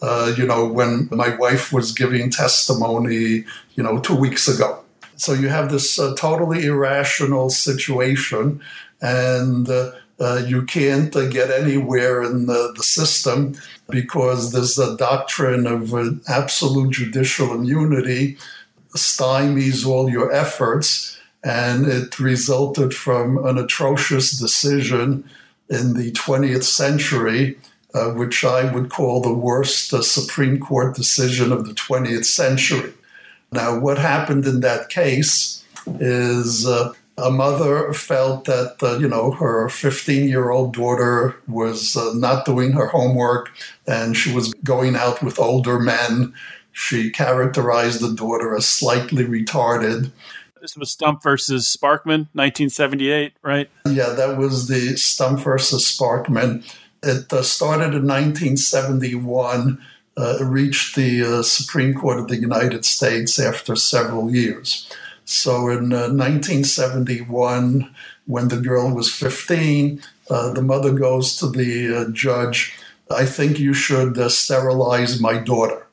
uh, 0.00 0.34
you 0.36 0.46
know, 0.46 0.66
when 0.66 1.08
my 1.10 1.34
wife 1.36 1.72
was 1.72 1.92
giving 1.92 2.30
testimony, 2.30 3.44
you 3.74 3.82
know, 3.82 3.98
two 3.98 4.14
weeks 4.14 4.46
ago. 4.48 4.80
So 5.16 5.32
you 5.32 5.48
have 5.48 5.70
this 5.70 5.98
uh, 5.98 6.14
totally 6.14 6.66
irrational 6.66 7.50
situation, 7.50 8.60
and 9.00 9.68
uh, 9.68 9.92
uh 10.20 10.42
you 10.46 10.62
can't 10.62 11.14
uh, 11.16 11.26
get 11.26 11.50
anywhere 11.50 12.22
in 12.22 12.46
the, 12.46 12.72
the, 12.76 12.82
system 12.82 13.56
because 13.88 14.52
there's 14.52 14.78
a 14.78 14.96
doctrine 14.96 15.66
of 15.66 15.92
absolute 16.28 16.92
judicial 16.92 17.52
immunity 17.52 18.36
stymies 18.94 19.86
all 19.86 20.08
your 20.10 20.32
efforts, 20.32 21.18
and 21.42 21.86
it 21.86 22.18
resulted 22.18 22.94
from 22.94 23.44
an 23.44 23.58
atrocious 23.58 24.38
decision 24.38 25.28
in 25.68 25.94
the 25.94 26.12
20th 26.12 26.64
century 26.64 27.58
uh, 27.98 28.10
which 28.12 28.44
I 28.44 28.72
would 28.72 28.90
call 28.90 29.20
the 29.20 29.32
worst 29.32 29.92
uh, 29.92 30.02
Supreme 30.02 30.58
Court 30.60 30.94
decision 30.94 31.52
of 31.52 31.66
the 31.66 31.74
20th 31.74 32.24
century. 32.24 32.92
Now, 33.50 33.78
what 33.78 33.98
happened 33.98 34.46
in 34.46 34.60
that 34.60 34.88
case 34.88 35.64
is 35.98 36.66
uh, 36.66 36.92
a 37.16 37.30
mother 37.30 37.92
felt 37.92 38.44
that, 38.44 38.76
uh, 38.82 38.98
you 38.98 39.08
know, 39.08 39.32
her 39.32 39.68
15 39.68 40.28
year 40.28 40.50
old 40.50 40.74
daughter 40.74 41.34
was 41.48 41.96
uh, 41.96 42.12
not 42.14 42.44
doing 42.44 42.72
her 42.72 42.86
homework 42.86 43.50
and 43.86 44.16
she 44.16 44.32
was 44.32 44.54
going 44.64 44.94
out 44.94 45.22
with 45.22 45.38
older 45.38 45.78
men. 45.78 46.32
she 46.72 47.10
characterized 47.10 48.00
the 48.00 48.14
daughter 48.14 48.54
as 48.54 48.66
slightly 48.66 49.24
retarded. 49.24 50.12
This 50.60 50.76
was 50.76 50.90
Stump 50.90 51.22
versus 51.22 51.64
Sparkman, 51.66 52.28
1978, 52.34 53.32
right? 53.42 53.70
Yeah, 53.86 54.10
that 54.10 54.36
was 54.36 54.68
the 54.68 54.96
Stump 54.96 55.40
versus 55.40 55.84
Sparkman. 55.84 56.64
It 57.02 57.32
uh, 57.32 57.42
started 57.42 57.94
in 57.94 58.06
1971, 58.06 59.78
uh, 60.16 60.38
reached 60.44 60.96
the 60.96 61.22
uh, 61.22 61.42
Supreme 61.42 61.94
Court 61.94 62.18
of 62.18 62.28
the 62.28 62.36
United 62.36 62.84
States 62.84 63.38
after 63.38 63.76
several 63.76 64.34
years. 64.34 64.90
So 65.24 65.68
in 65.68 65.90
1971, 65.90 67.82
uh, 67.82 67.86
when 68.26 68.48
the 68.48 68.56
girl 68.56 68.90
was 68.92 69.12
15, 69.12 70.02
uh, 70.30 70.52
the 70.52 70.62
mother 70.62 70.92
goes 70.92 71.36
to 71.36 71.48
the 71.48 71.96
uh, 71.96 72.10
judge, 72.10 72.76
I 73.10 73.26
think 73.26 73.58
you 73.58 73.74
should 73.74 74.18
sterilize 74.30 75.20
my 75.20 75.38
daughter. 75.38 75.86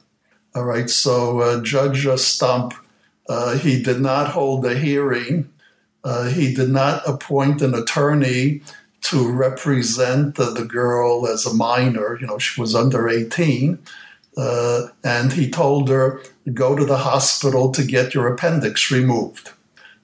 All 0.56 0.65
right, 0.65 0.89
so 0.89 1.62
Judge 1.62 2.08
Stump, 2.20 2.74
he 3.60 3.82
did 3.82 4.00
not 4.02 4.30
hold 4.32 4.65
a 4.65 4.78
hearing. 4.78 5.50
he 6.32 6.54
did 6.54 6.70
not 6.70 7.08
appoint 7.08 7.62
an 7.62 7.76
attorney 7.76 8.62
to 9.06 9.32
represent 9.32 10.34
the, 10.34 10.65
girl 10.68 11.28
as 11.28 11.46
a 11.46 11.54
minor. 11.54 12.18
You 12.20 12.26
know, 12.26 12.39
she 12.39 12.60
was 12.60 12.74
under 12.74 13.08
18. 13.08 13.78
Uh, 14.36 14.88
and 15.04 15.32
he 15.32 15.50
told 15.50 15.89
her, 15.89 16.22
go 16.54 16.76
to 16.76 16.84
the 16.84 16.98
hospital 16.98 17.72
to 17.72 17.84
get 17.84 18.15
your 18.15 18.34
appendix 18.34 18.89
removed. 18.89 19.52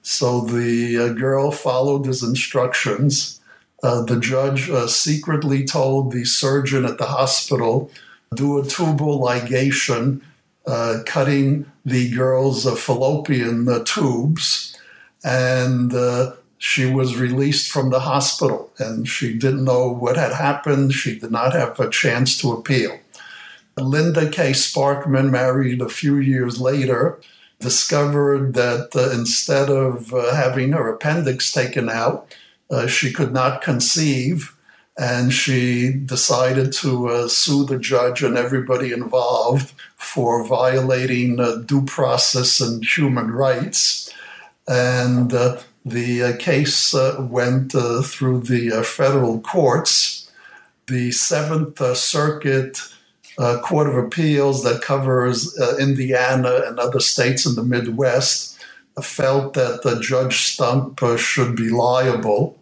So 0.02 0.40
the 0.40 0.98
uh, 0.98 1.08
girl 1.14 1.50
followed 1.50 2.06
his 2.06 2.22
instructions. 2.22 3.40
Uh, 3.82 4.02
the 4.02 4.20
judge 4.20 4.70
uh, 4.70 4.86
secretly 4.86 5.64
told 5.64 6.12
the 6.12 6.24
surgeon 6.24 6.84
at 6.84 6.98
the 6.98 7.06
hospital, 7.06 7.90
do 8.34 8.58
a 8.58 8.64
tubal 8.64 9.20
ligation, 9.20 10.22
uh, 10.64 11.00
cutting 11.04 11.70
the 11.84 12.08
girl's 12.14 12.64
fallopian 12.80 13.84
tubes. 13.84 14.78
And 15.24 15.92
she 16.62 16.86
was 16.88 17.16
released 17.16 17.72
from 17.72 17.90
the 17.90 17.98
hospital 17.98 18.72
and 18.78 19.08
she 19.08 19.34
didn't 19.36 19.64
know 19.64 19.88
what 19.88 20.16
had 20.16 20.32
happened. 20.32 20.92
She 20.92 21.18
did 21.18 21.32
not 21.32 21.54
have 21.54 21.80
a 21.80 21.90
chance 21.90 22.38
to 22.38 22.52
appeal. 22.52 23.00
Linda 23.76 24.30
K. 24.30 24.52
Sparkman 24.52 25.30
married 25.30 25.80
a 25.80 25.88
few 25.88 26.18
years 26.18 26.60
later, 26.60 27.18
discovered 27.58 28.54
that 28.54 28.94
uh, 28.94 29.10
instead 29.10 29.70
of 29.70 30.14
uh, 30.14 30.36
having 30.36 30.70
her 30.70 30.88
appendix 30.88 31.50
taken 31.50 31.90
out, 31.90 32.32
uh, 32.70 32.86
she 32.86 33.12
could 33.12 33.32
not 33.32 33.60
conceive. 33.60 34.54
And 34.96 35.32
she 35.32 35.92
decided 35.92 36.72
to 36.74 37.08
uh, 37.08 37.28
sue 37.28 37.64
the 37.64 37.78
judge 37.78 38.22
and 38.22 38.36
everybody 38.36 38.92
involved 38.92 39.72
for 39.96 40.44
violating 40.46 41.40
uh, 41.40 41.56
due 41.56 41.82
process 41.86 42.60
and 42.60 42.84
human 42.84 43.32
rights. 43.32 44.14
And 44.68 45.34
uh, 45.34 45.58
the 45.84 46.36
case 46.38 46.94
went 47.18 47.72
through 47.72 48.40
the 48.40 48.82
federal 48.84 49.40
courts. 49.40 50.30
The 50.86 51.10
Seventh 51.12 51.80
Circuit 51.96 52.78
uh, 53.38 53.58
Court 53.60 53.88
of 53.88 53.96
Appeals 53.96 54.62
that 54.64 54.82
covers 54.82 55.58
uh, 55.58 55.76
Indiana 55.78 56.62
and 56.66 56.78
other 56.78 57.00
states 57.00 57.46
in 57.46 57.54
the 57.54 57.62
Midwest 57.62 58.58
felt 59.00 59.54
that 59.54 60.00
Judge 60.02 60.36
Stump 60.36 61.02
uh, 61.02 61.16
should 61.16 61.56
be 61.56 61.70
liable. 61.70 62.58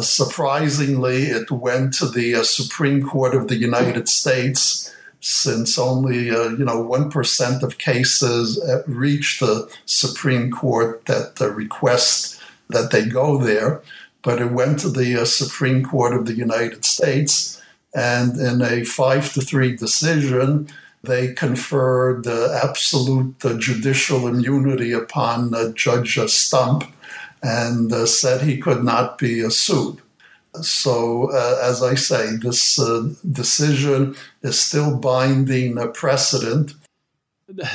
Surprisingly, 0.00 1.24
it 1.24 1.50
went 1.50 1.94
to 1.94 2.06
the 2.06 2.36
uh, 2.36 2.42
Supreme 2.44 3.02
Court 3.02 3.34
of 3.34 3.48
the 3.48 3.56
United 3.56 4.08
States 4.08 4.94
since 5.20 5.78
only 5.78 6.30
uh, 6.30 6.48
you 6.50 6.64
know 6.64 6.80
one 6.80 7.08
percent 7.08 7.62
of 7.62 7.78
cases 7.78 8.60
uh, 8.62 8.82
reach 8.86 9.38
the 9.38 9.70
Supreme 9.86 10.50
Court 10.50 11.04
that 11.06 11.38
request 11.54 12.41
that 12.72 12.90
they 12.90 13.04
go 13.04 13.38
there. 13.38 13.82
But 14.22 14.40
it 14.40 14.52
went 14.52 14.78
to 14.80 14.88
the 14.88 15.24
Supreme 15.26 15.84
Court 15.84 16.14
of 16.14 16.26
the 16.26 16.34
United 16.34 16.84
States 16.84 17.60
and 17.94 18.36
in 18.38 18.62
a 18.62 18.84
five 18.84 19.32
to 19.34 19.40
three 19.40 19.76
decision, 19.76 20.68
they 21.02 21.32
conferred 21.34 22.26
uh, 22.26 22.58
absolute 22.62 23.34
uh, 23.44 23.58
judicial 23.58 24.26
immunity 24.28 24.92
upon 24.92 25.54
uh, 25.54 25.72
Judge 25.72 26.18
Stump 26.30 26.84
and 27.42 27.92
uh, 27.92 28.06
said 28.06 28.42
he 28.42 28.56
could 28.56 28.84
not 28.84 29.18
be 29.18 29.48
sued. 29.50 30.00
So, 30.60 31.30
uh, 31.32 31.58
as 31.62 31.82
I 31.82 31.94
say, 31.94 32.36
this 32.36 32.78
uh, 32.78 33.08
decision 33.30 34.14
is 34.42 34.60
still 34.60 34.96
binding 34.96 35.76
precedent. 35.92 36.74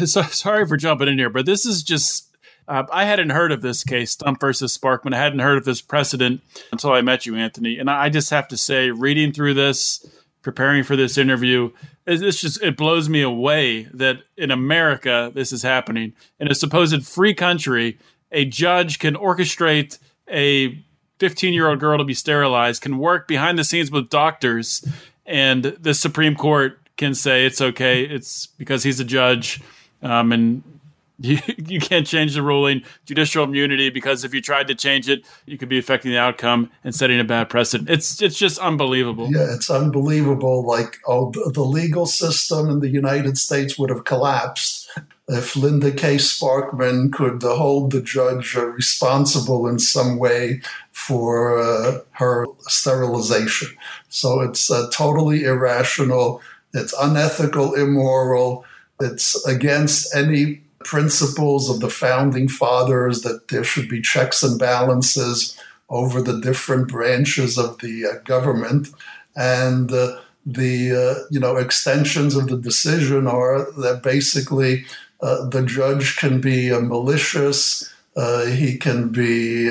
So, 0.05 0.23
sorry 0.23 0.65
for 0.65 0.75
jumping 0.75 1.07
in 1.07 1.19
here, 1.19 1.29
but 1.29 1.45
this 1.45 1.63
is 1.63 1.83
just 1.83 2.26
uh, 2.67 2.83
I 2.91 3.05
hadn't 3.05 3.29
heard 3.29 3.51
of 3.51 3.61
this 3.61 3.83
case, 3.83 4.11
Stump 4.11 4.39
versus 4.39 4.77
Sparkman. 4.77 5.13
I 5.13 5.17
hadn't 5.17 5.39
heard 5.39 5.57
of 5.57 5.65
this 5.65 5.81
precedent 5.81 6.41
until 6.71 6.91
I 6.91 7.01
met 7.01 7.25
you, 7.25 7.35
Anthony. 7.35 7.77
And 7.77 7.89
I 7.89 8.09
just 8.09 8.29
have 8.29 8.47
to 8.49 8.57
say, 8.57 8.91
reading 8.91 9.31
through 9.31 9.53
this, 9.53 10.05
preparing 10.41 10.83
for 10.83 10.95
this 10.95 11.17
interview, 11.17 11.71
this 12.05 12.41
just 12.41 12.61
it 12.61 12.77
blows 12.77 13.09
me 13.09 13.21
away 13.21 13.83
that 13.93 14.19
in 14.37 14.51
America 14.51 15.31
this 15.33 15.51
is 15.51 15.63
happening. 15.63 16.13
In 16.39 16.49
a 16.49 16.55
supposed 16.55 17.05
free 17.05 17.33
country, 17.33 17.97
a 18.31 18.45
judge 18.45 18.99
can 18.99 19.15
orchestrate 19.15 19.97
a 20.29 20.83
15 21.19 21.53
year 21.53 21.69
old 21.69 21.79
girl 21.79 21.97
to 21.97 22.03
be 22.03 22.13
sterilized, 22.13 22.81
can 22.81 22.97
work 22.97 23.27
behind 23.27 23.57
the 23.57 23.63
scenes 23.63 23.91
with 23.91 24.09
doctors, 24.09 24.87
and 25.25 25.63
the 25.63 25.93
Supreme 25.93 26.35
Court 26.35 26.79
can 26.97 27.13
say 27.13 27.45
it's 27.45 27.61
okay. 27.61 28.03
It's 28.03 28.47
because 28.47 28.83
he's 28.83 28.99
a 28.99 29.05
judge, 29.05 29.61
um, 30.01 30.31
and 30.31 30.63
you, 31.19 31.39
you 31.65 31.79
can't 31.79 32.05
change 32.05 32.35
the 32.35 32.41
ruling, 32.41 32.83
judicial 33.05 33.43
immunity, 33.43 33.89
because 33.89 34.23
if 34.23 34.33
you 34.33 34.41
tried 34.41 34.67
to 34.67 34.75
change 34.75 35.09
it, 35.09 35.25
you 35.45 35.57
could 35.57 35.69
be 35.69 35.79
affecting 35.79 36.11
the 36.11 36.19
outcome 36.19 36.69
and 36.83 36.93
setting 36.93 37.19
a 37.19 37.23
bad 37.23 37.49
precedent. 37.49 37.89
It's 37.89 38.21
it's 38.21 38.37
just 38.37 38.59
unbelievable. 38.59 39.29
Yeah, 39.31 39.53
it's 39.53 39.69
unbelievable. 39.69 40.65
Like, 40.65 40.97
oh, 41.07 41.31
the 41.31 41.65
legal 41.65 42.05
system 42.05 42.69
in 42.69 42.79
the 42.79 42.89
United 42.89 43.37
States 43.37 43.77
would 43.77 43.89
have 43.89 44.03
collapsed 44.03 44.89
if 45.27 45.55
Linda 45.55 45.91
K. 45.91 46.15
Sparkman 46.15 47.11
could 47.11 47.43
hold 47.43 47.91
the 47.91 48.01
judge 48.01 48.55
responsible 48.55 49.67
in 49.67 49.77
some 49.79 50.17
way 50.17 50.61
for 50.93 51.59
uh, 51.59 51.99
her 52.11 52.45
sterilization. 52.61 53.69
So 54.09 54.41
it's 54.41 54.71
uh, 54.71 54.89
totally 54.93 55.43
irrational. 55.43 56.41
It's 56.73 56.93
unethical, 56.93 57.73
immoral. 57.73 58.63
It's 58.99 59.45
against 59.45 60.15
any 60.15 60.61
principles 60.79 61.69
of 61.69 61.79
the 61.79 61.89
founding 61.89 62.47
fathers 62.47 63.21
that 63.21 63.47
there 63.49 63.63
should 63.63 63.89
be 63.89 64.01
checks 64.01 64.43
and 64.43 64.59
balances 64.59 65.59
over 65.89 66.21
the 66.21 66.39
different 66.39 66.87
branches 66.87 67.57
of 67.57 67.79
the 67.79 68.05
uh, 68.05 68.19
government. 68.23 68.89
And 69.35 69.91
uh, 69.91 70.19
the 70.45 70.91
uh, 70.91 71.23
you 71.29 71.39
know 71.39 71.57
extensions 71.57 72.35
of 72.35 72.47
the 72.47 72.57
decision 72.57 73.27
are 73.27 73.69
that 73.73 74.01
basically 74.03 74.85
uh, 75.21 75.47
the 75.49 75.63
judge 75.63 76.17
can 76.17 76.39
be 76.39 76.71
uh, 76.71 76.79
malicious 76.79 77.93
uh, 78.15 78.45
he 78.45 78.77
can 78.77 79.09
be 79.09 79.69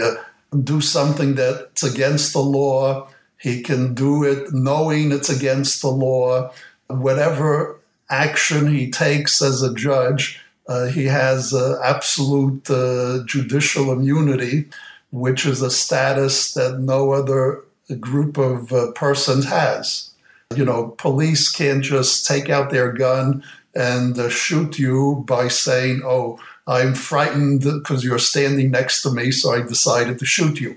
do 0.62 0.81
something 0.81 1.35
that's 1.35 1.83
against 1.83 2.33
the 2.33 2.40
law 2.40 3.09
he 3.38 3.62
can 3.62 3.95
do 3.95 4.25
it 4.25 4.53
knowing 4.53 5.12
it's 5.12 5.29
against 5.29 5.83
the 5.83 5.88
law. 5.88 6.51
Whatever 6.88 7.79
action 8.09 8.66
he 8.66 8.90
takes 8.90 9.42
as 9.42 9.62
a 9.62 9.75
judge 9.75 10.40
uh, 10.69 10.87
he 10.87 11.05
has 11.05 11.55
uh, 11.55 11.81
absolute 11.85 12.69
uh, 12.69 13.23
judicial 13.25 13.93
immunity, 13.93 14.69
which 15.11 15.47
is 15.47 15.63
a 15.63 15.71
status 15.71 16.55
that 16.55 16.81
no 16.81 17.13
other 17.13 17.63
group 18.01 18.37
of 18.37 18.73
uh, 18.73 18.91
persons 18.93 19.47
has. 19.47 20.11
You 20.55 20.65
know, 20.65 20.89
police 20.99 21.51
can't 21.51 21.83
just 21.83 22.27
take 22.27 22.51
out 22.51 22.71
their 22.71 22.93
gun 22.93 23.45
and 23.75 24.19
uh, 24.19 24.29
shoot 24.29 24.79
you 24.79 25.25
by 25.27 25.49
saying, 25.49 26.03
oh, 26.05 26.39
I'm 26.67 26.95
frightened 26.95 27.63
because 27.63 28.05
you're 28.05 28.19
standing 28.19 28.73
next 28.73 29.03
to 29.03 29.13
me, 29.13 29.31
so 29.31 29.53
I 29.53 29.63
decided 29.63 30.19
to 30.19 30.27
shoot 30.27 30.61
you. 30.61 30.77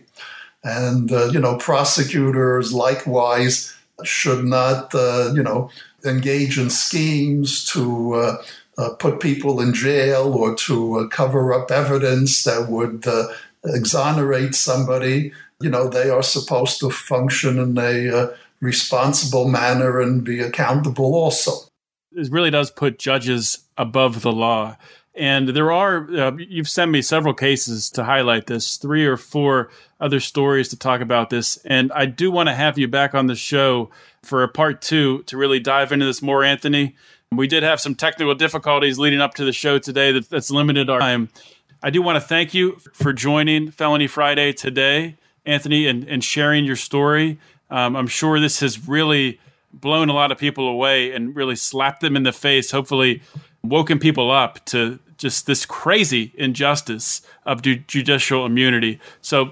And, 0.63 1.12
uh, 1.12 1.28
you 1.28 1.39
know, 1.39 1.58
prosecutors 1.58 2.73
likewise 2.73 3.75
should 4.04 4.45
not, 4.45 4.93
you 4.93 5.41
know, 5.41 5.71
engage 6.06 6.60
in 6.60 6.69
schemes 6.69 7.65
to 7.71 8.38
uh, 8.79 8.91
put 8.91 9.19
people 9.19 9.59
in 9.59 9.73
jail 9.73 10.33
or 10.33 10.55
to 10.55 10.99
uh, 10.99 11.07
cover 11.07 11.53
up 11.53 11.69
evidence 11.69 12.43
that 12.45 12.69
would 12.69 13.05
uh, 13.05 13.27
exonerate 13.65 14.55
somebody. 14.55 15.33
You 15.59 15.69
know, 15.69 15.89
they 15.89 16.09
are 16.09 16.23
supposed 16.23 16.79
to 16.79 16.89
function 16.89 17.59
in 17.59 17.77
a 17.77 18.09
uh, 18.09 18.35
responsible 18.61 19.49
manner 19.49 19.99
and 19.99 20.23
be 20.23 20.39
accountable 20.39 21.13
also. 21.13 21.67
It 22.13 22.31
really 22.31 22.51
does 22.51 22.71
put 22.71 22.97
judges 22.97 23.59
above 23.77 24.21
the 24.21 24.31
law. 24.31 24.77
And 25.13 25.49
there 25.49 25.73
are, 25.73 26.09
uh, 26.15 26.31
you've 26.37 26.69
sent 26.69 26.91
me 26.91 27.01
several 27.01 27.33
cases 27.33 27.89
to 27.91 28.05
highlight 28.05 28.47
this, 28.47 28.77
three 28.77 29.05
or 29.05 29.17
four 29.17 29.69
other 29.99 30.21
stories 30.21 30.69
to 30.69 30.77
talk 30.77 31.01
about 31.01 31.29
this. 31.29 31.57
And 31.65 31.91
I 31.91 32.05
do 32.05 32.31
want 32.31 32.47
to 32.47 32.55
have 32.55 32.77
you 32.77 32.87
back 32.87 33.13
on 33.13 33.27
the 33.27 33.35
show 33.35 33.89
for 34.23 34.43
a 34.43 34.47
part 34.47 34.81
two 34.81 35.23
to 35.23 35.35
really 35.35 35.59
dive 35.59 35.91
into 35.91 36.05
this 36.05 36.21
more, 36.21 36.45
Anthony 36.45 36.95
We 37.31 37.45
did 37.47 37.61
have 37.61 37.79
some 37.79 37.93
technical 37.93 38.33
difficulties 38.33 38.97
leading 38.97 39.21
up 39.21 39.35
to 39.35 39.45
the 39.45 39.53
show 39.53 39.77
today 39.77 40.11
that, 40.13 40.29
that's 40.31 40.49
limited 40.49 40.89
our 40.89 40.99
time. 40.99 41.29
I 41.83 41.91
do 41.91 42.01
want 42.01 42.15
to 42.15 42.21
thank 42.21 42.55
you 42.55 42.77
for 42.93 43.13
joining 43.13 43.69
Felony 43.69 44.07
Friday 44.07 44.51
today, 44.51 45.15
Anthony, 45.45 45.85
and, 45.85 46.03
and 46.05 46.23
sharing 46.23 46.65
your 46.65 46.75
story. 46.75 47.37
Um, 47.69 47.95
I'm 47.95 48.07
sure 48.07 48.39
this 48.39 48.61
has 48.61 48.87
really 48.87 49.39
blown 49.71 50.09
a 50.09 50.13
lot 50.13 50.31
of 50.31 50.39
people 50.39 50.67
away 50.67 51.11
and 51.11 51.35
really 51.35 51.55
slapped 51.55 52.01
them 52.01 52.15
in 52.15 52.23
the 52.23 52.31
face, 52.31 52.71
hopefully, 52.71 53.21
woken 53.63 53.99
people 53.99 54.31
up 54.31 54.65
to 54.65 54.97
just 55.17 55.45
this 55.45 55.67
crazy 55.67 56.33
injustice 56.35 57.21
of 57.45 57.61
ju- 57.61 57.83
judicial 57.87 58.43
immunity. 58.43 58.99
So 59.21 59.51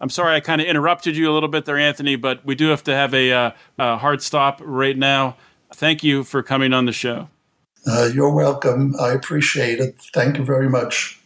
I'm 0.00 0.10
sorry 0.10 0.36
I 0.36 0.40
kind 0.40 0.60
of 0.60 0.68
interrupted 0.68 1.16
you 1.16 1.28
a 1.28 1.34
little 1.34 1.48
bit 1.48 1.64
there, 1.64 1.76
Anthony, 1.76 2.14
but 2.14 2.44
we 2.46 2.54
do 2.54 2.68
have 2.68 2.84
to 2.84 2.94
have 2.94 3.12
a, 3.14 3.32
uh, 3.32 3.50
a 3.80 3.96
hard 3.96 4.22
stop 4.22 4.60
right 4.62 4.96
now. 4.96 5.36
Thank 5.74 6.02
you 6.02 6.24
for 6.24 6.42
coming 6.42 6.72
on 6.72 6.86
the 6.86 6.92
show. 6.92 7.28
Uh, 7.86 8.10
you're 8.12 8.32
welcome. 8.32 8.94
I 9.00 9.12
appreciate 9.12 9.78
it. 9.78 10.00
Thank 10.12 10.38
you 10.38 10.44
very 10.44 10.68
much. 10.68 11.20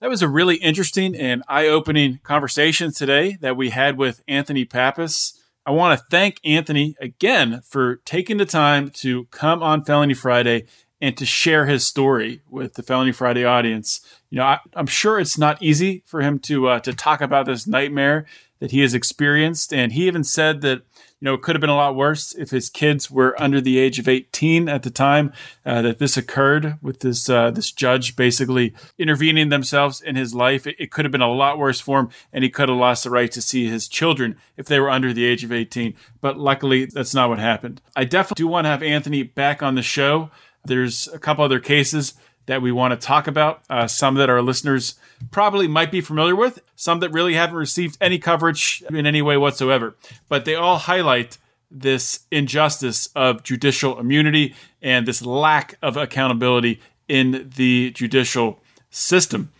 That 0.00 0.10
was 0.10 0.20
a 0.20 0.28
really 0.28 0.56
interesting 0.56 1.14
and 1.14 1.42
eye 1.48 1.68
opening 1.68 2.18
conversation 2.24 2.92
today 2.92 3.38
that 3.40 3.56
we 3.56 3.70
had 3.70 3.96
with 3.96 4.22
Anthony 4.26 4.64
Pappas. 4.64 5.40
I 5.64 5.70
want 5.70 5.98
to 5.98 6.04
thank 6.10 6.40
Anthony 6.44 6.96
again 7.00 7.62
for 7.64 7.96
taking 8.04 8.36
the 8.36 8.44
time 8.44 8.90
to 8.90 9.26
come 9.26 9.62
on 9.62 9.84
Felony 9.84 10.14
Friday 10.14 10.66
and 11.00 11.16
to 11.16 11.24
share 11.24 11.66
his 11.66 11.86
story 11.86 12.42
with 12.50 12.74
the 12.74 12.82
Felony 12.82 13.12
Friday 13.12 13.44
audience. 13.44 14.00
You 14.28 14.38
know, 14.38 14.44
I, 14.44 14.58
am 14.74 14.86
sure 14.86 15.20
it's 15.20 15.38
not 15.38 15.62
easy 15.62 16.02
for 16.06 16.20
him 16.20 16.38
to 16.40 16.68
uh, 16.68 16.80
to 16.80 16.92
talk 16.92 17.20
about 17.20 17.46
this 17.46 17.66
nightmare 17.66 18.26
that 18.58 18.72
he 18.72 18.80
has 18.80 18.94
experienced, 18.94 19.72
and 19.72 19.92
he 19.92 20.06
even 20.06 20.24
said 20.24 20.60
that 20.62 20.82
you 21.22 21.26
know, 21.26 21.34
it 21.34 21.42
could 21.42 21.54
have 21.54 21.60
been 21.60 21.70
a 21.70 21.76
lot 21.76 21.94
worse 21.94 22.34
if 22.34 22.50
his 22.50 22.68
kids 22.68 23.08
were 23.08 23.40
under 23.40 23.60
the 23.60 23.78
age 23.78 24.00
of 24.00 24.08
18 24.08 24.68
at 24.68 24.82
the 24.82 24.90
time 24.90 25.32
uh, 25.64 25.80
that 25.80 26.00
this 26.00 26.16
occurred, 26.16 26.78
with 26.82 26.98
this 26.98 27.30
uh, 27.30 27.52
this 27.52 27.70
judge 27.70 28.16
basically 28.16 28.74
intervening 28.98 29.48
themselves 29.48 30.00
in 30.00 30.16
his 30.16 30.34
life. 30.34 30.66
It, 30.66 30.74
it, 30.80 30.90
could 30.90 31.04
have 31.04 31.12
been 31.12 31.20
a 31.20 31.32
lot 31.32 31.58
worse 31.58 31.78
for 31.78 32.00
him, 32.00 32.08
and 32.32 32.42
he 32.42 32.50
could 32.50 32.68
have 32.68 32.76
lost 32.76 33.04
the 33.04 33.10
right 33.10 33.30
to 33.30 33.40
see 33.40 33.68
his 33.68 33.86
children 33.86 34.36
if 34.56 34.66
they 34.66 34.80
were 34.80 34.90
under 34.90 35.12
the 35.12 35.24
age 35.24 35.44
of 35.44 35.52
18. 35.52 35.94
But 36.20 36.40
luckily, 36.40 36.86
that's 36.86 37.14
not 37.14 37.28
what 37.28 37.38
happened. 37.38 37.80
I 37.94 38.02
definitely 38.02 38.42
do 38.42 38.48
want 38.48 38.64
to 38.64 38.70
have 38.70 38.82
Anthony 38.82 39.22
back 39.22 39.62
on 39.62 39.76
the 39.76 39.82
show. 39.82 40.28
There's 40.64 41.06
a 41.06 41.20
couple 41.20 41.44
other 41.44 41.60
cases 41.60 42.14
that 42.46 42.62
we 42.62 42.72
want 42.72 42.98
to 42.98 43.06
talk 43.06 43.26
about. 43.26 43.62
Uh, 43.70 43.86
some 43.86 44.14
that 44.14 44.30
our 44.30 44.42
listeners 44.42 44.96
probably 45.30 45.68
might 45.68 45.90
be 45.90 46.00
familiar 46.00 46.34
with, 46.34 46.60
some 46.74 47.00
that 47.00 47.10
really 47.10 47.34
haven't 47.34 47.56
received 47.56 47.96
any 48.00 48.18
coverage 48.18 48.82
in 48.90 49.06
any 49.06 49.22
way 49.22 49.36
whatsoever. 49.36 49.94
But 50.28 50.44
they 50.44 50.54
all 50.54 50.78
highlight 50.78 51.38
this 51.70 52.20
injustice 52.30 53.08
of 53.14 53.42
judicial 53.42 53.98
immunity 53.98 54.54
and 54.82 55.06
this 55.06 55.24
lack 55.24 55.76
of 55.80 55.96
accountability 55.96 56.80
in 57.08 57.50
the 57.56 57.90
judicial 57.92 58.60
system. 58.90 59.52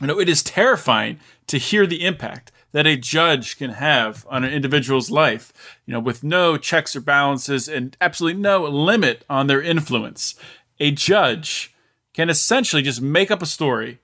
You 0.00 0.06
know, 0.06 0.20
it 0.20 0.28
is 0.28 0.42
terrifying 0.42 1.18
to 1.48 1.58
hear 1.58 1.86
the 1.86 2.04
impact 2.04 2.52
that 2.72 2.86
a 2.86 2.96
judge 2.96 3.56
can 3.56 3.70
have 3.70 4.26
on 4.28 4.44
an 4.44 4.52
individual's 4.52 5.10
life, 5.10 5.52
you 5.86 5.92
know, 5.92 6.00
with 6.00 6.22
no 6.22 6.56
checks 6.56 6.94
or 6.94 7.00
balances 7.00 7.68
and 7.68 7.96
absolutely 8.00 8.40
no 8.40 8.64
limit 8.64 9.24
on 9.28 9.46
their 9.46 9.62
influence. 9.62 10.34
A 10.78 10.90
judge 10.90 11.74
can 12.18 12.28
essentially 12.28 12.82
just 12.82 13.00
make 13.00 13.30
up 13.30 13.42
a 13.42 13.46
story, 13.46 14.00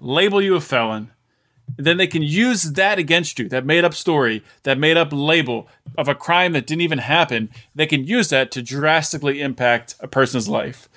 label 0.00 0.42
you 0.42 0.56
a 0.56 0.60
felon, 0.60 1.12
then 1.76 1.96
they 1.96 2.08
can 2.08 2.20
use 2.20 2.72
that 2.72 2.98
against 2.98 3.38
you, 3.38 3.48
that 3.48 3.64
made 3.64 3.84
up 3.84 3.94
story, 3.94 4.42
that 4.64 4.80
made 4.80 4.96
up 4.96 5.10
label 5.12 5.68
of 5.96 6.08
a 6.08 6.14
crime 6.16 6.54
that 6.54 6.66
didn't 6.66 6.80
even 6.80 6.98
happen. 6.98 7.48
They 7.72 7.86
can 7.86 8.04
use 8.04 8.30
that 8.30 8.50
to 8.50 8.62
drastically 8.62 9.40
impact 9.40 9.94
a 10.00 10.08
person's 10.08 10.48
life, 10.48 10.88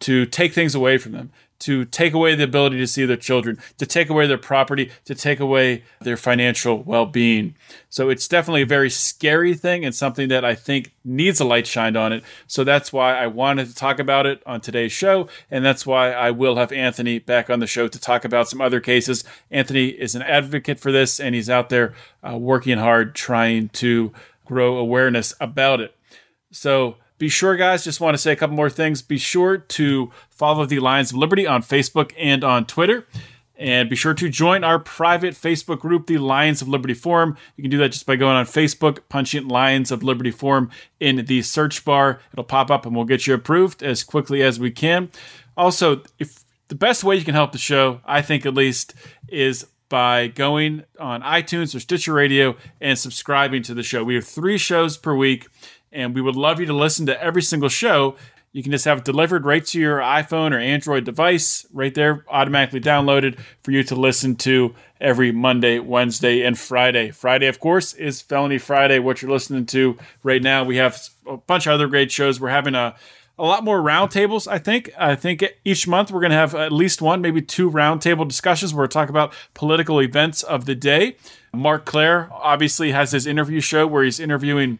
to 0.00 0.26
take 0.26 0.52
things 0.52 0.74
away 0.74 0.98
from 0.98 1.12
them, 1.12 1.30
to 1.62 1.84
take 1.84 2.12
away 2.12 2.34
the 2.34 2.42
ability 2.42 2.76
to 2.78 2.86
see 2.88 3.06
their 3.06 3.16
children, 3.16 3.56
to 3.78 3.86
take 3.86 4.10
away 4.10 4.26
their 4.26 4.36
property, 4.36 4.90
to 5.04 5.14
take 5.14 5.38
away 5.38 5.84
their 6.00 6.16
financial 6.16 6.82
well 6.82 7.06
being. 7.06 7.54
So 7.88 8.10
it's 8.10 8.26
definitely 8.26 8.62
a 8.62 8.66
very 8.66 8.90
scary 8.90 9.54
thing 9.54 9.84
and 9.84 9.94
something 9.94 10.28
that 10.28 10.44
I 10.44 10.56
think 10.56 10.92
needs 11.04 11.38
a 11.38 11.44
light 11.44 11.68
shined 11.68 11.96
on 11.96 12.12
it. 12.12 12.24
So 12.48 12.64
that's 12.64 12.92
why 12.92 13.14
I 13.14 13.28
wanted 13.28 13.68
to 13.68 13.74
talk 13.76 14.00
about 14.00 14.26
it 14.26 14.42
on 14.44 14.60
today's 14.60 14.90
show. 14.90 15.28
And 15.52 15.64
that's 15.64 15.86
why 15.86 16.12
I 16.12 16.32
will 16.32 16.56
have 16.56 16.72
Anthony 16.72 17.20
back 17.20 17.48
on 17.48 17.60
the 17.60 17.66
show 17.68 17.86
to 17.86 18.00
talk 18.00 18.24
about 18.24 18.48
some 18.48 18.60
other 18.60 18.80
cases. 18.80 19.22
Anthony 19.50 19.86
is 19.88 20.16
an 20.16 20.22
advocate 20.22 20.80
for 20.80 20.90
this 20.90 21.20
and 21.20 21.34
he's 21.34 21.50
out 21.50 21.68
there 21.68 21.94
uh, 22.28 22.36
working 22.36 22.78
hard 22.78 23.14
trying 23.14 23.68
to 23.68 24.12
grow 24.44 24.78
awareness 24.78 25.32
about 25.40 25.80
it. 25.80 25.94
So 26.50 26.96
be 27.22 27.28
sure, 27.28 27.54
guys, 27.54 27.84
just 27.84 28.00
want 28.00 28.14
to 28.14 28.18
say 28.18 28.32
a 28.32 28.36
couple 28.36 28.56
more 28.56 28.68
things. 28.68 29.00
Be 29.00 29.16
sure 29.16 29.56
to 29.56 30.10
follow 30.28 30.66
the 30.66 30.80
Lions 30.80 31.12
of 31.12 31.18
Liberty 31.18 31.46
on 31.46 31.62
Facebook 31.62 32.12
and 32.18 32.42
on 32.42 32.66
Twitter. 32.66 33.06
And 33.54 33.88
be 33.88 33.94
sure 33.94 34.12
to 34.12 34.28
join 34.28 34.64
our 34.64 34.80
private 34.80 35.34
Facebook 35.34 35.78
group, 35.78 36.08
the 36.08 36.18
Lions 36.18 36.62
of 36.62 36.66
Liberty 36.66 36.94
Forum. 36.94 37.36
You 37.54 37.62
can 37.62 37.70
do 37.70 37.78
that 37.78 37.90
just 37.90 38.06
by 38.06 38.16
going 38.16 38.34
on 38.34 38.44
Facebook, 38.46 39.02
punching 39.08 39.46
Lions 39.46 39.92
of 39.92 40.02
Liberty 40.02 40.32
Forum 40.32 40.68
in 40.98 41.24
the 41.26 41.42
search 41.42 41.84
bar. 41.84 42.18
It'll 42.32 42.42
pop 42.42 42.72
up 42.72 42.86
and 42.86 42.96
we'll 42.96 43.04
get 43.04 43.24
you 43.28 43.34
approved 43.34 43.84
as 43.84 44.02
quickly 44.02 44.42
as 44.42 44.58
we 44.58 44.72
can. 44.72 45.08
Also, 45.56 46.02
if 46.18 46.44
the 46.66 46.74
best 46.74 47.04
way 47.04 47.14
you 47.14 47.24
can 47.24 47.34
help 47.34 47.52
the 47.52 47.58
show, 47.58 48.00
I 48.04 48.20
think 48.20 48.44
at 48.44 48.54
least, 48.54 48.94
is 49.28 49.64
by 49.88 50.26
going 50.26 50.82
on 50.98 51.22
iTunes 51.22 51.72
or 51.72 51.78
Stitcher 51.78 52.14
Radio 52.14 52.56
and 52.80 52.98
subscribing 52.98 53.62
to 53.62 53.74
the 53.74 53.84
show. 53.84 54.02
We 54.02 54.16
have 54.16 54.24
three 54.24 54.58
shows 54.58 54.96
per 54.96 55.14
week 55.14 55.46
and 55.92 56.14
we 56.14 56.20
would 56.20 56.36
love 56.36 56.60
you 56.60 56.66
to 56.66 56.72
listen 56.72 57.06
to 57.06 57.22
every 57.22 57.42
single 57.42 57.68
show. 57.68 58.16
You 58.52 58.62
can 58.62 58.72
just 58.72 58.84
have 58.84 58.98
it 58.98 59.04
delivered 59.04 59.46
right 59.46 59.64
to 59.66 59.80
your 59.80 59.98
iPhone 59.98 60.52
or 60.52 60.58
Android 60.58 61.04
device, 61.04 61.66
right 61.72 61.94
there, 61.94 62.24
automatically 62.28 62.80
downloaded 62.80 63.38
for 63.62 63.70
you 63.70 63.82
to 63.84 63.94
listen 63.94 64.36
to 64.36 64.74
every 65.00 65.32
Monday, 65.32 65.78
Wednesday, 65.78 66.42
and 66.42 66.58
Friday. 66.58 67.10
Friday, 67.10 67.46
of 67.46 67.60
course, 67.60 67.94
is 67.94 68.20
Felony 68.20 68.58
Friday, 68.58 68.98
what 68.98 69.22
you're 69.22 69.30
listening 69.30 69.64
to 69.66 69.96
right 70.22 70.42
now. 70.42 70.64
We 70.64 70.76
have 70.76 71.00
a 71.26 71.38
bunch 71.38 71.66
of 71.66 71.72
other 71.72 71.86
great 71.86 72.12
shows. 72.12 72.40
We're 72.40 72.50
having 72.50 72.74
a 72.74 72.94
a 73.38 73.44
lot 73.44 73.64
more 73.64 73.80
roundtables. 73.80 74.46
I 74.46 74.58
think. 74.58 74.90
I 74.98 75.14
think 75.14 75.44
each 75.64 75.88
month 75.88 76.12
we're 76.12 76.20
going 76.20 76.30
to 76.30 76.36
have 76.36 76.54
at 76.54 76.72
least 76.72 77.00
one, 77.00 77.22
maybe 77.22 77.40
two 77.40 77.70
roundtable 77.70 78.28
discussions 78.28 78.74
where 78.74 78.84
we 78.84 78.88
talk 78.88 79.08
about 79.08 79.34
political 79.54 80.00
events 80.00 80.42
of 80.42 80.66
the 80.66 80.74
day. 80.74 81.16
Marc 81.54 81.84
Clair 81.84 82.28
obviously 82.32 82.92
has 82.92 83.12
his 83.12 83.26
interview 83.26 83.60
show 83.60 83.86
where 83.86 84.04
he's 84.04 84.20
interviewing 84.20 84.78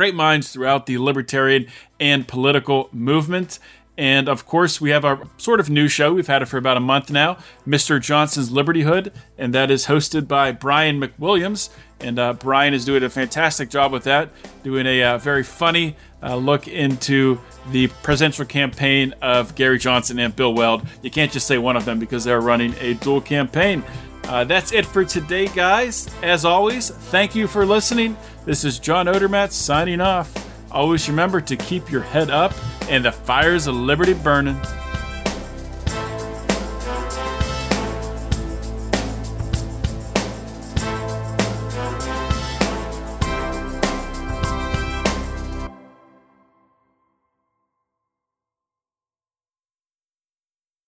great 0.00 0.14
minds 0.14 0.50
throughout 0.50 0.86
the 0.86 0.96
libertarian 0.96 1.66
and 2.00 2.26
political 2.26 2.88
movement. 2.90 3.58
And 3.98 4.30
of 4.30 4.46
course, 4.46 4.80
we 4.80 4.88
have 4.88 5.04
our 5.04 5.28
sort 5.36 5.60
of 5.60 5.68
new 5.68 5.88
show. 5.88 6.14
We've 6.14 6.26
had 6.26 6.40
it 6.40 6.46
for 6.46 6.56
about 6.56 6.78
a 6.78 6.80
month 6.80 7.10
now, 7.10 7.36
Mr. 7.66 8.00
Johnson's 8.00 8.48
Libertyhood, 8.48 9.12
and 9.36 9.52
that 9.52 9.70
is 9.70 9.84
hosted 9.84 10.26
by 10.26 10.52
Brian 10.52 10.98
McWilliams. 10.98 11.68
And 12.00 12.18
uh, 12.18 12.32
Brian 12.32 12.72
is 12.72 12.86
doing 12.86 13.02
a 13.02 13.10
fantastic 13.10 13.68
job 13.68 13.92
with 13.92 14.04
that, 14.04 14.30
doing 14.62 14.86
a 14.86 15.02
uh, 15.02 15.18
very 15.18 15.42
funny 15.42 15.96
uh, 16.22 16.34
look 16.36 16.66
into 16.66 17.38
the 17.70 17.88
presidential 18.02 18.46
campaign 18.46 19.14
of 19.20 19.54
Gary 19.54 19.78
Johnson 19.78 20.18
and 20.18 20.34
Bill 20.34 20.54
Weld. 20.54 20.86
You 21.02 21.10
can't 21.10 21.30
just 21.30 21.46
say 21.46 21.58
one 21.58 21.76
of 21.76 21.84
them 21.84 21.98
because 21.98 22.24
they're 22.24 22.40
running 22.40 22.74
a 22.80 22.94
dual 22.94 23.20
campaign. 23.20 23.84
Uh, 24.24 24.44
that's 24.44 24.72
it 24.72 24.86
for 24.86 25.04
today, 25.04 25.48
guys. 25.48 26.08
As 26.22 26.44
always, 26.44 26.90
thank 26.90 27.34
you 27.34 27.46
for 27.46 27.66
listening. 27.66 28.16
This 28.44 28.64
is 28.64 28.78
John 28.78 29.06
Odermatt 29.06 29.50
signing 29.50 30.00
off. 30.00 30.32
Always 30.70 31.08
remember 31.08 31.40
to 31.40 31.56
keep 31.56 31.90
your 31.90 32.02
head 32.02 32.30
up 32.30 32.52
and 32.88 33.04
the 33.04 33.12
fires 33.12 33.66
of 33.66 33.74
liberty 33.74 34.14
burning. 34.14 34.60